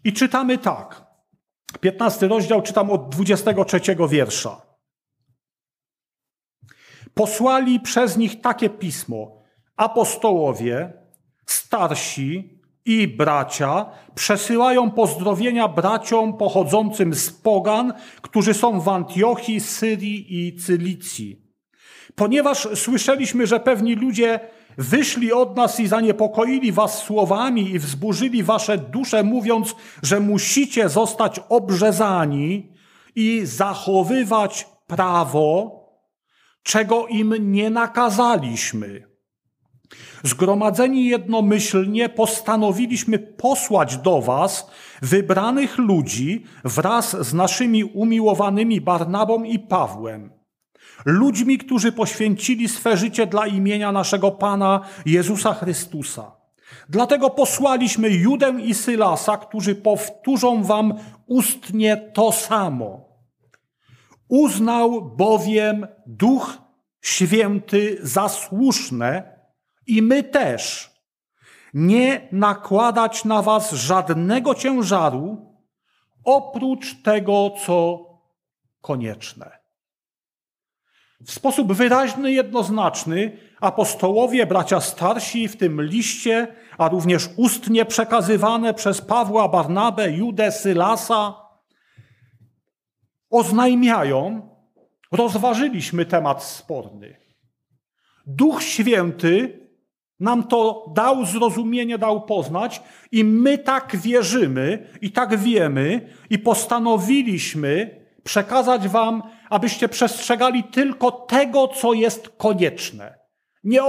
I 0.04 0.14
czytamy 0.14 0.58
tak. 0.58 1.06
15 1.82 2.28
rozdział 2.28 2.62
czytam 2.62 2.92
od 2.92 3.10
23 3.10 3.80
wiersza. 4.10 4.62
Posłali 7.14 7.80
przez 7.80 8.18
nich 8.18 8.42
takie 8.42 8.70
pismo: 8.70 9.42
apostołowie, 9.76 10.94
starsi 11.46 12.60
i 12.86 13.08
bracia 13.08 13.86
przesyłają 14.16 14.92
pozdrowienia 14.92 15.68
braciom 15.68 16.38
pochodzącym 16.38 17.14
z 17.14 17.32
pogan, 17.32 17.94
którzy 18.22 18.54
są 18.54 18.80
w 18.80 18.90
Antiochii, 18.90 19.60
Syrii 19.60 20.48
i 20.48 20.56
Cylicji. 20.56 21.45
Ponieważ 22.16 22.68
słyszeliśmy, 22.76 23.48
że 23.48 23.60
pewni 23.60 23.96
ludzie 23.96 24.40
wyszli 24.78 25.34
od 25.34 25.58
nas 25.58 25.80
i 25.80 25.88
zaniepokoili 25.88 26.72
was 26.72 27.04
słowami 27.04 27.72
i 27.72 27.80
wzburzyli 27.80 28.44
wasze 28.44 28.78
dusze, 28.78 29.24
mówiąc, 29.24 29.76
że 30.04 30.20
musicie 30.20 30.90
zostać 30.90 31.40
obrzezani 31.50 32.72
i 33.16 33.42
zachowywać 33.46 34.68
prawo, 34.88 35.82
czego 36.64 37.08
im 37.08 37.52
nie 37.52 37.70
nakazaliśmy. 37.70 39.16
Zgromadzeni 40.24 41.06
jednomyślnie 41.06 42.10
postanowiliśmy 42.10 43.20
posłać 43.20 43.98
do 43.98 44.22
Was 44.22 44.72
wybranych 45.02 45.78
ludzi 45.78 46.44
wraz 46.64 47.28
z 47.28 47.34
naszymi 47.34 47.84
umiłowanymi 47.84 48.82
Barnabą 48.82 49.44
i 49.44 49.60
Pawłem. 49.60 50.45
Ludźmi, 51.06 51.58
którzy 51.58 51.92
poświęcili 51.92 52.70
swe 52.70 52.98
życie 52.98 53.28
dla 53.28 53.48
imienia 53.48 53.92
naszego 53.92 54.32
Pana 54.32 54.82
Jezusa 55.06 55.54
Chrystusa. 55.54 56.32
Dlatego 56.90 57.30
posłaliśmy 57.30 58.10
Judę 58.10 58.62
i 58.62 58.74
Sylasa, 58.74 59.38
którzy 59.38 59.76
powtórzą 59.76 60.64
Wam 60.64 60.94
ustnie 61.26 62.12
to 62.14 62.32
samo. 62.32 63.06
Uznał 64.28 65.02
bowiem 65.02 65.88
Duch 66.06 66.58
Święty 67.02 67.98
za 68.02 68.30
słuszne, 68.30 69.36
i 69.88 70.02
my 70.02 70.24
też 70.24 70.92
nie 71.74 72.28
nakładać 72.32 73.26
na 73.26 73.42
was 73.42 73.72
żadnego 73.72 74.56
ciężaru 74.56 75.56
oprócz 76.24 77.02
tego, 77.02 77.52
co 77.66 78.06
konieczne. 78.82 79.65
W 81.26 81.32
sposób 81.32 81.74
wyraźny, 81.74 82.32
jednoznaczny 82.32 83.38
apostołowie, 83.62 84.46
bracia 84.46 84.82
starsi 84.82 85.48
w 85.48 85.58
tym 85.58 85.82
liście, 85.82 86.48
a 86.78 86.90
również 86.90 87.30
ustnie 87.38 87.86
przekazywane 87.86 88.74
przez 88.74 89.02
Pawła, 89.02 89.50
Barnabę, 89.50 90.12
Judę, 90.12 90.52
Sylasa, 90.52 91.34
oznajmiają, 93.30 94.50
rozważyliśmy 95.12 96.06
temat 96.06 96.44
sporny. 96.44 97.18
Duch 98.28 98.64
Święty 98.64 99.60
nam 100.20 100.44
to 100.44 100.92
dał 100.96 101.26
zrozumienie, 101.26 101.98
dał 101.98 102.22
poznać, 102.22 102.82
i 103.12 103.24
my 103.24 103.58
tak 103.58 103.96
wierzymy 103.96 104.88
i 105.02 105.12
tak 105.12 105.38
wiemy, 105.38 106.10
i 106.30 106.40
postanowiliśmy 106.40 108.05
przekazać 108.26 108.88
Wam, 108.88 109.24
abyście 109.50 109.90
przestrzegali 109.90 110.64
tylko 110.64 111.12
tego, 111.12 111.68
co 111.68 111.94
jest 111.94 112.30
konieczne. 112.30 113.20
Nie, 113.64 113.82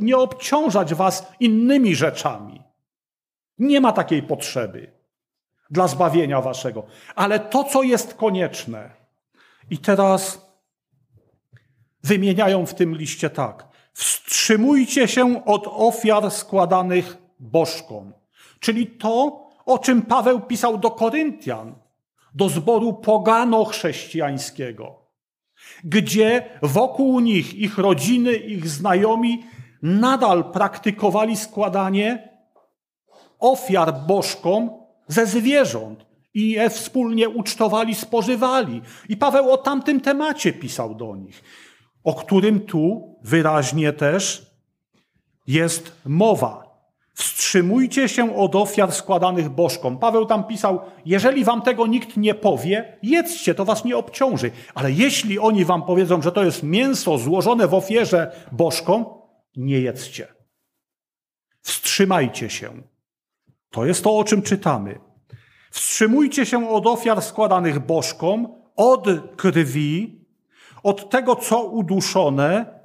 nie 0.00 0.16
obciążać 0.16 0.94
Was 0.94 1.32
innymi 1.40 1.94
rzeczami. 1.94 2.62
Nie 3.58 3.80
ma 3.80 3.92
takiej 3.92 4.22
potrzeby 4.22 4.92
dla 5.70 5.88
zbawienia 5.88 6.40
Waszego, 6.40 6.86
ale 7.14 7.40
to, 7.40 7.64
co 7.64 7.82
jest 7.82 8.14
konieczne. 8.14 8.90
I 9.70 9.78
teraz 9.78 10.46
wymieniają 12.02 12.66
w 12.66 12.74
tym 12.74 12.96
liście 12.96 13.30
tak. 13.30 13.68
Wstrzymujcie 13.92 15.08
się 15.08 15.44
od 15.44 15.66
ofiar 15.66 16.30
składanych 16.30 17.16
bożkom. 17.38 18.12
Czyli 18.60 18.86
to, 18.86 19.46
o 19.66 19.78
czym 19.78 20.02
Paweł 20.02 20.40
pisał 20.40 20.78
do 20.78 20.90
Koryntian, 20.90 21.74
do 22.34 22.48
zboru 22.48 22.92
pogano-chrześcijańskiego, 22.92 24.94
gdzie 25.84 26.44
wokół 26.62 27.20
nich 27.20 27.54
ich 27.54 27.78
rodziny, 27.78 28.32
ich 28.32 28.68
znajomi 28.68 29.44
nadal 29.82 30.52
praktykowali 30.52 31.36
składanie 31.36 32.28
ofiar 33.38 33.94
bożkom 34.06 34.70
ze 35.08 35.26
zwierząt 35.26 36.06
i 36.34 36.50
je 36.50 36.70
wspólnie 36.70 37.28
ucztowali, 37.28 37.94
spożywali. 37.94 38.82
I 39.08 39.16
Paweł 39.16 39.52
o 39.52 39.56
tamtym 39.56 40.00
temacie 40.00 40.52
pisał 40.52 40.94
do 40.94 41.16
nich 41.16 41.42
o 42.04 42.14
którym 42.14 42.60
tu 42.60 43.14
wyraźnie 43.22 43.92
też 43.92 44.46
jest 45.46 45.92
mowa. 46.04 46.69
Wstrzymujcie 47.20 48.08
się 48.08 48.36
od 48.36 48.56
ofiar 48.56 48.92
składanych 48.92 49.48
bożkom. 49.48 49.98
Paweł 49.98 50.26
tam 50.26 50.44
pisał, 50.44 50.80
jeżeli 51.04 51.44
wam 51.44 51.62
tego 51.62 51.86
nikt 51.86 52.16
nie 52.16 52.34
powie, 52.34 52.98
jedzcie, 53.02 53.54
to 53.54 53.64
was 53.64 53.84
nie 53.84 53.96
obciąży. 53.96 54.50
Ale 54.74 54.92
jeśli 54.92 55.38
oni 55.38 55.64
wam 55.64 55.82
powiedzą, 55.82 56.22
że 56.22 56.32
to 56.32 56.44
jest 56.44 56.62
mięso 56.62 57.18
złożone 57.18 57.68
w 57.68 57.74
ofierze 57.74 58.32
bożkom, 58.52 59.04
nie 59.56 59.80
jedzcie. 59.80 60.26
Wstrzymajcie 61.62 62.50
się. 62.50 62.82
To 63.70 63.86
jest 63.86 64.04
to, 64.04 64.16
o 64.16 64.24
czym 64.24 64.42
czytamy. 64.42 64.98
Wstrzymujcie 65.70 66.46
się 66.46 66.70
od 66.70 66.86
ofiar 66.86 67.22
składanych 67.22 67.78
bożkom, 67.78 68.48
od 68.76 69.06
krwi, 69.36 70.24
od 70.82 71.10
tego, 71.10 71.36
co 71.36 71.62
uduszone 71.62 72.80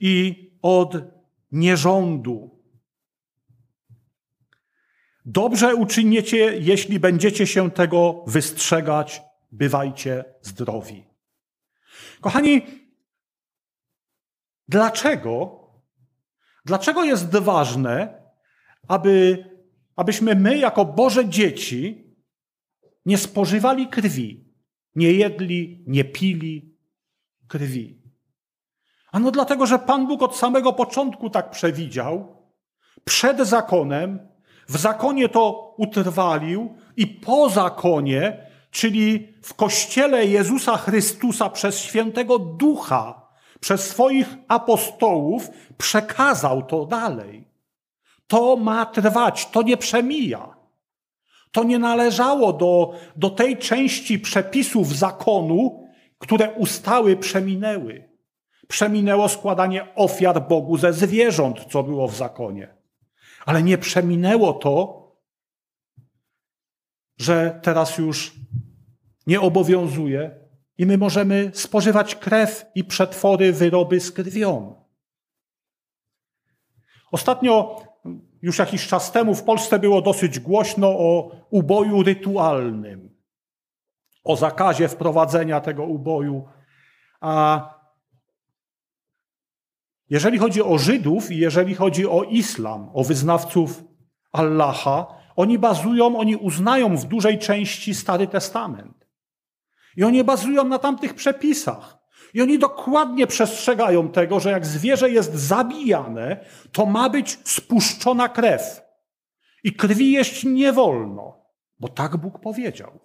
i 0.00 0.50
od 0.62 0.96
nierządu. 1.52 2.53
Dobrze 5.24 5.74
uczyniecie, 5.74 6.58
jeśli 6.58 7.00
będziecie 7.00 7.46
się 7.46 7.70
tego 7.70 8.24
wystrzegać. 8.26 9.22
Bywajcie 9.52 10.24
zdrowi. 10.42 11.04
Kochani, 12.20 12.62
dlaczego? 14.68 15.60
Dlaczego 16.64 17.04
jest 17.04 17.36
ważne, 17.36 18.22
aby, 18.88 19.44
abyśmy 19.96 20.34
my, 20.34 20.58
jako 20.58 20.84
Boże 20.84 21.28
dzieci, 21.28 22.14
nie 23.06 23.18
spożywali 23.18 23.88
krwi, 23.88 24.44
nie 24.94 25.12
jedli, 25.12 25.84
nie 25.86 26.04
pili, 26.04 26.76
krwi. 27.48 28.02
Ano 29.12 29.30
dlatego, 29.30 29.66
że 29.66 29.78
Pan 29.78 30.06
Bóg 30.06 30.22
od 30.22 30.36
samego 30.36 30.72
początku 30.72 31.30
tak 31.30 31.50
przewidział, 31.50 32.42
przed 33.04 33.40
zakonem, 33.40 34.33
w 34.68 34.76
zakonie 34.76 35.28
to 35.28 35.74
utrwalił 35.76 36.74
i 36.96 37.06
po 37.06 37.48
zakonie, 37.48 38.46
czyli 38.70 39.28
w 39.42 39.54
kościele 39.54 40.26
Jezusa 40.26 40.76
Chrystusa 40.76 41.50
przez 41.50 41.78
świętego 41.78 42.38
Ducha, 42.38 43.28
przez 43.60 43.88
swoich 43.88 44.36
apostołów 44.48 45.50
przekazał 45.78 46.62
to 46.62 46.86
dalej. 46.86 47.48
To 48.26 48.56
ma 48.56 48.86
trwać, 48.86 49.50
to 49.50 49.62
nie 49.62 49.76
przemija. 49.76 50.56
To 51.52 51.64
nie 51.64 51.78
należało 51.78 52.52
do, 52.52 52.92
do 53.16 53.30
tej 53.30 53.56
części 53.56 54.18
przepisów 54.18 54.96
zakonu, 54.96 55.88
które 56.18 56.52
ustały, 56.52 57.16
przeminęły. 57.16 58.08
Przeminęło 58.68 59.28
składanie 59.28 59.94
ofiar 59.94 60.48
Bogu 60.48 60.76
ze 60.76 60.92
zwierząt, 60.92 61.64
co 61.70 61.82
było 61.82 62.08
w 62.08 62.14
zakonie. 62.14 62.73
Ale 63.44 63.62
nie 63.62 63.78
przeminęło 63.78 64.52
to, 64.52 65.04
że 67.16 67.60
teraz 67.62 67.98
już 67.98 68.34
nie 69.26 69.40
obowiązuje 69.40 70.40
i 70.78 70.86
my 70.86 70.98
możemy 70.98 71.50
spożywać 71.54 72.14
krew 72.14 72.66
i 72.74 72.84
przetwory, 72.84 73.52
wyroby 73.52 74.00
z 74.00 74.12
krwią. 74.12 74.84
Ostatnio, 77.12 77.82
już 78.42 78.58
jakiś 78.58 78.86
czas 78.86 79.12
temu, 79.12 79.34
w 79.34 79.42
Polsce 79.42 79.78
było 79.78 80.02
dosyć 80.02 80.40
głośno 80.40 80.88
o 80.88 81.30
uboju 81.50 82.02
rytualnym, 82.02 83.16
o 84.24 84.36
zakazie 84.36 84.88
wprowadzenia 84.88 85.60
tego 85.60 85.84
uboju. 85.84 86.48
A 87.20 87.73
jeżeli 90.10 90.38
chodzi 90.38 90.62
o 90.62 90.78
Żydów 90.78 91.30
i 91.30 91.38
jeżeli 91.38 91.74
chodzi 91.74 92.06
o 92.06 92.22
islam, 92.22 92.90
o 92.94 93.04
wyznawców 93.04 93.84
Allaha, 94.32 95.06
oni 95.36 95.58
bazują, 95.58 96.18
oni 96.18 96.36
uznają 96.36 96.96
w 96.96 97.04
dużej 97.04 97.38
części 97.38 97.94
Stary 97.94 98.26
Testament. 98.26 99.06
I 99.96 100.04
oni 100.04 100.24
bazują 100.24 100.64
na 100.64 100.78
tamtych 100.78 101.14
przepisach. 101.14 101.98
I 102.34 102.42
oni 102.42 102.58
dokładnie 102.58 103.26
przestrzegają 103.26 104.08
tego, 104.08 104.40
że 104.40 104.50
jak 104.50 104.66
zwierzę 104.66 105.10
jest 105.10 105.34
zabijane, 105.34 106.44
to 106.72 106.86
ma 106.86 107.10
być 107.10 107.38
spuszczona 107.44 108.28
krew. 108.28 108.82
I 109.64 109.72
krwi 109.72 110.12
jeść 110.12 110.44
nie 110.44 110.72
wolno, 110.72 111.44
bo 111.78 111.88
tak 111.88 112.16
Bóg 112.16 112.38
powiedział. 112.38 113.00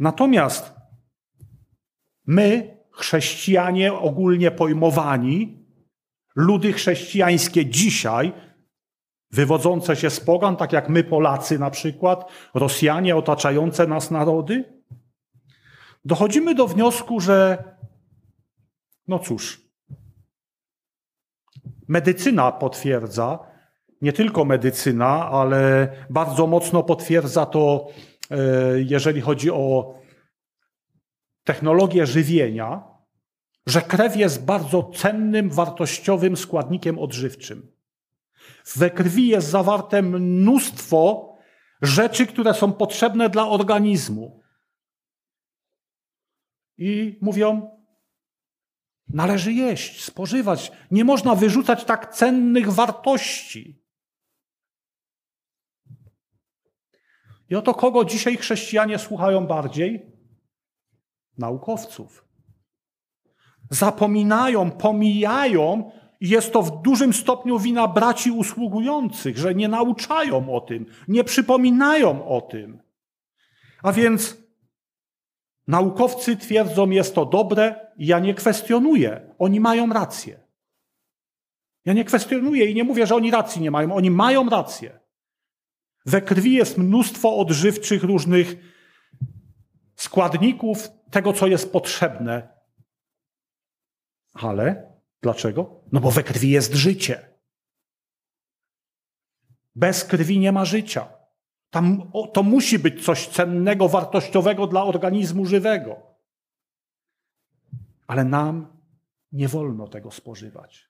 Natomiast 0.00 0.72
my, 2.26 2.78
chrześcijanie 2.92 3.92
ogólnie 3.92 4.50
pojmowani, 4.50 5.66
ludy 6.36 6.72
chrześcijańskie 6.72 7.66
dzisiaj, 7.66 8.32
wywodzące 9.30 9.96
się 9.96 10.10
z 10.10 10.20
pogan, 10.20 10.56
tak 10.56 10.72
jak 10.72 10.88
my 10.88 11.04
Polacy 11.04 11.58
na 11.58 11.70
przykład, 11.70 12.30
Rosjanie, 12.54 13.16
otaczające 13.16 13.86
nas 13.86 14.10
narody, 14.10 14.82
dochodzimy 16.04 16.54
do 16.54 16.66
wniosku, 16.66 17.20
że 17.20 17.64
no 19.08 19.18
cóż, 19.18 19.60
medycyna 21.88 22.52
potwierdza, 22.52 23.38
nie 24.02 24.12
tylko 24.12 24.44
medycyna, 24.44 25.30
ale 25.30 25.88
bardzo 26.10 26.46
mocno 26.46 26.82
potwierdza 26.82 27.46
to, 27.46 27.88
e, 28.30 28.36
jeżeli 28.76 29.20
chodzi 29.20 29.50
o 29.50 29.94
technologię 31.44 32.06
żywienia, 32.06 32.84
że 33.66 33.82
krew 33.82 34.16
jest 34.16 34.44
bardzo 34.44 34.82
cennym, 34.82 35.50
wartościowym 35.50 36.36
składnikiem 36.36 36.98
odżywczym. 36.98 37.72
We 38.76 38.90
krwi 38.90 39.28
jest 39.28 39.48
zawarte 39.48 40.02
mnóstwo 40.02 41.32
rzeczy, 41.82 42.26
które 42.26 42.54
są 42.54 42.72
potrzebne 42.72 43.28
dla 43.30 43.48
organizmu. 43.48 44.42
I 46.78 47.18
mówią, 47.20 47.70
należy 49.08 49.52
jeść, 49.52 50.04
spożywać. 50.04 50.72
Nie 50.90 51.04
można 51.04 51.34
wyrzucać 51.34 51.84
tak 51.84 52.14
cennych 52.14 52.72
wartości. 52.72 53.82
I 57.48 57.54
oto 57.54 57.74
kogo 57.74 58.04
dzisiaj 58.04 58.36
chrześcijanie 58.36 58.98
słuchają 58.98 59.46
bardziej? 59.46 60.12
Naukowców. 61.38 62.24
Zapominają, 63.70 64.70
pomijają, 64.70 65.90
i 66.20 66.28
jest 66.28 66.52
to 66.52 66.62
w 66.62 66.82
dużym 66.82 67.12
stopniu 67.12 67.58
wina 67.58 67.88
braci 67.88 68.30
usługujących, 68.30 69.38
że 69.38 69.54
nie 69.54 69.68
nauczają 69.68 70.54
o 70.54 70.60
tym, 70.60 70.86
nie 71.08 71.24
przypominają 71.24 72.28
o 72.28 72.40
tym. 72.40 72.82
A 73.82 73.92
więc 73.92 74.42
Naukowcy 75.66 76.36
twierdzą, 76.36 76.90
jest 76.90 77.14
to 77.14 77.26
dobre, 77.26 77.86
ja 77.98 78.18
nie 78.18 78.34
kwestionuję. 78.34 79.34
Oni 79.38 79.60
mają 79.60 79.92
rację. 79.92 80.40
Ja 81.84 81.92
nie 81.92 82.04
kwestionuję 82.04 82.66
i 82.66 82.74
nie 82.74 82.84
mówię, 82.84 83.06
że 83.06 83.14
oni 83.14 83.30
racji 83.30 83.62
nie 83.62 83.70
mają. 83.70 83.94
Oni 83.94 84.10
mają 84.10 84.48
rację. 84.48 85.00
We 86.06 86.22
krwi 86.22 86.52
jest 86.52 86.78
mnóstwo 86.78 87.36
odżywczych 87.36 88.02
różnych 88.02 88.71
składników 90.02 90.90
tego, 91.10 91.32
co 91.32 91.46
jest 91.46 91.72
potrzebne. 91.72 92.48
Ale 94.32 94.92
dlaczego? 95.22 95.80
No 95.92 96.00
bo 96.00 96.10
we 96.10 96.22
krwi 96.22 96.50
jest 96.50 96.74
życie. 96.74 97.28
Bez 99.74 100.04
krwi 100.04 100.38
nie 100.38 100.52
ma 100.52 100.64
życia. 100.64 101.08
Tam, 101.70 102.12
to 102.32 102.42
musi 102.42 102.78
być 102.78 103.04
coś 103.04 103.28
cennego, 103.28 103.88
wartościowego 103.88 104.66
dla 104.66 104.84
organizmu 104.84 105.46
żywego. 105.46 105.96
Ale 108.06 108.24
nam 108.24 108.76
nie 109.32 109.48
wolno 109.48 109.88
tego 109.88 110.10
spożywać. 110.10 110.88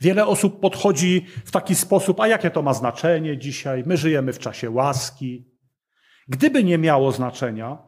Wiele 0.00 0.26
osób 0.26 0.60
podchodzi 0.60 1.26
w 1.44 1.50
taki 1.50 1.74
sposób, 1.74 2.20
a 2.20 2.28
jakie 2.28 2.50
to 2.50 2.62
ma 2.62 2.74
znaczenie 2.74 3.38
dzisiaj? 3.38 3.82
My 3.86 3.96
żyjemy 3.96 4.32
w 4.32 4.38
czasie 4.38 4.70
łaski. 4.70 5.57
Gdyby 6.28 6.64
nie 6.64 6.78
miało 6.78 7.12
znaczenia, 7.12 7.78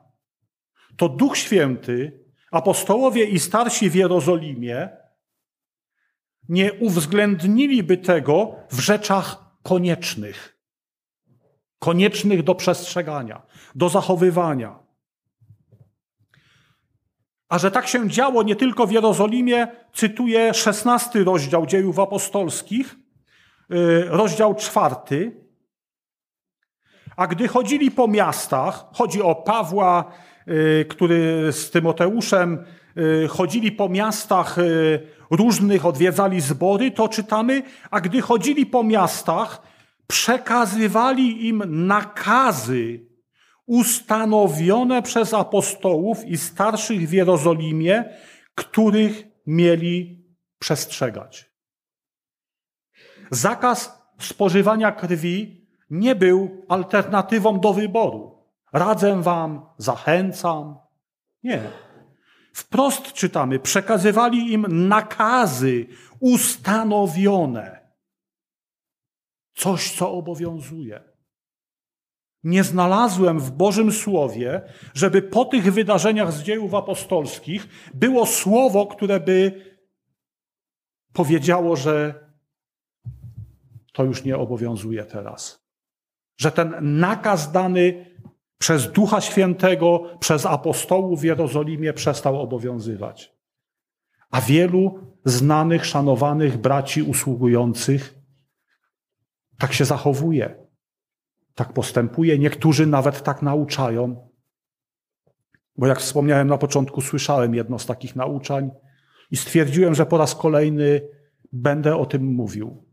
to 0.97 1.09
Duch 1.09 1.37
Święty, 1.37 2.25
apostołowie 2.51 3.25
i 3.25 3.39
starsi 3.39 3.91
w 3.91 3.95
Jerozolimie 3.95 4.89
nie 6.49 6.73
uwzględniliby 6.73 7.97
tego 7.97 8.57
w 8.71 8.81
rzeczach 8.81 9.45
koniecznych 9.63 10.61
koniecznych 11.81 12.43
do 12.43 12.55
przestrzegania, 12.55 13.43
do 13.75 13.89
zachowywania. 13.89 14.79
A 17.49 17.59
że 17.59 17.71
tak 17.71 17.89
się 17.89 18.09
działo 18.09 18.43
nie 18.43 18.57
tylko 18.57 18.87
w 18.87 18.93
Jerozolimie, 18.93 19.69
cytuję 19.95 20.55
szesnasty 20.55 21.25
rozdział 21.25 21.67
dziejów 21.67 21.99
apostolskich, 21.99 22.97
y, 23.73 24.05
rozdział 24.09 24.55
czwarty. 24.55 25.40
A 27.21 27.27
gdy 27.27 27.49
chodzili 27.49 27.91
po 27.91 28.09
miastach, 28.09 28.85
chodzi 28.93 29.23
o 29.23 29.35
Pawła, 29.35 30.13
y, 30.49 30.87
który 30.89 31.53
z 31.53 31.71
Tymoteuszem 31.71 32.65
y, 32.97 33.29
chodzili 33.29 33.73
po 33.73 33.89
miastach 33.89 34.57
różnych, 35.31 35.87
odwiedzali 35.87 36.41
zbory, 36.41 36.91
to 36.91 37.09
czytamy, 37.09 37.63
a 37.91 38.01
gdy 38.01 38.21
chodzili 38.21 38.67
po 38.67 38.85
miastach, 38.85 39.63
przekazywali 40.07 41.49
im 41.49 41.87
nakazy 41.87 43.07
ustanowione 43.67 45.03
przez 45.03 45.35
apostołów 45.35 46.25
i 46.25 46.37
starszych 46.37 47.09
w 47.09 47.13
Jerozolimie, 47.13 48.05
których 48.55 49.23
mieli 49.47 50.25
przestrzegać. 50.59 51.51
Zakaz 53.31 54.03
spożywania 54.19 54.93
krwi 54.93 55.60
nie 55.91 56.15
był 56.15 56.65
alternatywą 56.69 57.61
do 57.61 57.73
wyboru. 57.73 58.45
Radzę 58.73 59.23
wam, 59.23 59.67
zachęcam. 59.79 60.79
Nie. 61.43 61.63
Wprost 62.53 63.13
czytamy, 63.13 63.59
przekazywali 63.59 64.53
im 64.53 64.89
nakazy 64.89 65.87
ustanowione 66.21 67.81
coś, 69.55 69.93
co 69.93 70.13
obowiązuje. 70.13 71.01
Nie 72.45 72.65
znalazłem 72.65 73.41
w 73.41 73.51
Bożym 73.51 73.93
Słowie, 73.93 74.63
żeby 74.95 75.23
po 75.23 75.45
tych 75.45 75.73
wydarzeniach 75.73 76.33
z 76.33 76.43
dziejów 76.43 76.75
apostolskich 76.75 77.69
było 77.95 78.27
słowo, 78.27 78.87
które 78.87 79.21
by 79.21 79.65
powiedziało, 81.13 81.77
że 81.77 82.15
to 83.93 84.05
już 84.05 84.25
nie 84.25 84.39
obowiązuje 84.39 85.05
teraz. 85.05 85.70
Że 86.41 86.53
ten 86.53 86.99
nakaz 86.99 87.53
dany 87.53 88.07
przez 88.59 88.93
Ducha 88.93 89.21
Świętego, 89.21 90.03
przez 90.21 90.47
apostołów 90.47 91.21
w 91.21 91.25
Jerozolimie 91.25 91.93
przestał 91.93 92.41
obowiązywać. 92.41 93.33
A 94.31 94.41
wielu 94.41 94.99
znanych, 95.25 95.87
szanowanych 95.87 96.57
braci 96.57 97.03
usługujących 97.03 98.15
tak 99.59 99.73
się 99.73 99.85
zachowuje, 99.85 100.67
tak 101.55 101.73
postępuje. 101.73 102.39
Niektórzy 102.39 102.87
nawet 102.87 103.23
tak 103.23 103.43
nauczają. 103.43 104.29
Bo 105.77 105.87
jak 105.87 106.01
wspomniałem 106.01 106.49
na 106.49 106.59
początku, 106.59 107.01
słyszałem 107.01 107.55
jedno 107.55 107.79
z 107.79 107.87
takich 107.87 108.17
nauczań 108.17 108.71
i 109.31 109.37
stwierdziłem, 109.37 109.95
że 109.95 110.07
po 110.07 110.19
raz 110.19 110.35
kolejny 110.35 111.01
będę 111.53 111.97
o 111.97 112.07
tym 112.07 112.25
mówił, 112.25 112.85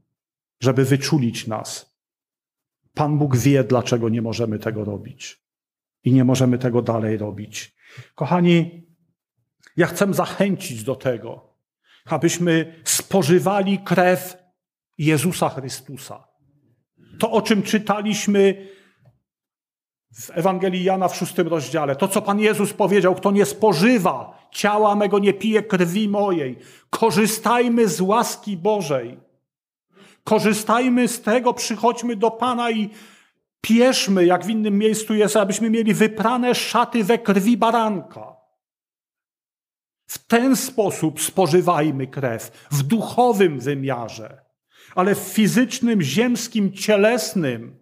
żeby 0.60 0.86
wyczulić 0.86 1.48
nas. 1.48 1.87
Pan 2.98 3.18
Bóg 3.18 3.38
wie, 3.38 3.64
dlaczego 3.64 4.10
nie 4.10 4.22
możemy 4.22 4.60
tego 4.60 4.84
robić 4.84 5.41
i 6.04 6.14
nie 6.14 6.24
możemy 6.24 6.58
tego 6.58 6.82
dalej 6.82 7.18
robić. 7.18 7.76
Kochani, 8.16 8.88
ja 9.78 9.88
chcę 9.88 10.14
zachęcić 10.14 10.84
do 10.84 10.95
tego, 10.95 11.54
abyśmy 12.06 12.82
spożywali 12.84 13.80
krew 13.80 14.38
Jezusa 14.98 15.50
Chrystusa. 15.50 16.28
To, 17.20 17.32
o 17.32 17.41
czym 17.41 17.64
czytaliśmy 17.64 18.68
w 20.14 20.30
Ewangelii 20.38 20.84
Jana 20.84 21.08
w 21.08 21.16
szóstym 21.16 21.48
rozdziale, 21.48 21.95
to, 21.95 22.08
co 22.08 22.22
Pan 22.22 22.39
Jezus 22.39 22.74
powiedział, 22.74 23.16
kto 23.16 23.32
nie 23.32 23.45
spożywa 23.45 24.48
ciała 24.52 24.95
mego, 24.95 25.20
nie 25.20 25.34
pije 25.34 25.64
krwi 25.64 26.10
mojej. 26.10 26.58
Korzystajmy 26.89 27.88
z 27.88 28.02
łaski 28.02 28.58
Bożej. 28.58 29.27
Korzystajmy 30.28 31.08
z 31.08 31.22
tego, 31.22 31.54
przychodźmy 31.54 32.16
do 32.16 32.32
Pana 32.32 32.72
i 32.72 32.90
pieszmy, 33.62 34.26
jak 34.26 34.46
w 34.46 34.50
innym 34.50 34.78
miejscu 34.78 35.14
jest, 35.14 35.36
abyśmy 35.36 35.70
mieli 35.70 35.94
wyprane 35.94 36.56
szaty 36.56 37.04
we 37.04 37.18
krwi 37.18 37.58
baranka. 37.58 38.36
W 40.08 40.18
ten 40.28 40.56
sposób 40.56 41.22
spożywajmy 41.22 42.08
krew 42.08 42.68
w 42.72 42.84
duchowym 42.84 43.60
wymiarze, 43.60 44.46
ale 44.96 45.16
w 45.16 45.20
fizycznym, 45.20 46.02
ziemskim, 46.02 46.74
cielesnym, 46.74 47.80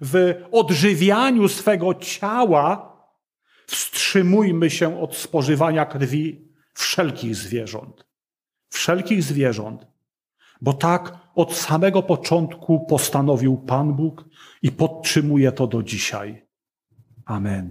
w 0.00 0.42
odżywianiu 0.52 1.48
swego 1.48 1.94
ciała, 1.94 2.96
wstrzymujmy 3.66 4.70
się 4.70 5.00
od 5.00 5.16
spożywania 5.16 5.86
krwi 5.86 6.52
wszelkich 6.74 7.36
zwierząt. 7.36 8.06
Wszelkich 8.68 9.22
zwierząt. 9.22 9.91
Bo 10.62 10.72
tak 10.72 11.18
od 11.34 11.54
samego 11.54 12.02
początku 12.02 12.86
postanowił 12.86 13.56
Pan 13.56 13.94
Bóg 13.94 14.28
i 14.62 14.72
podtrzymuje 14.72 15.52
to 15.52 15.66
do 15.66 15.82
dzisiaj. 15.82 16.46
Amen. 17.24 17.70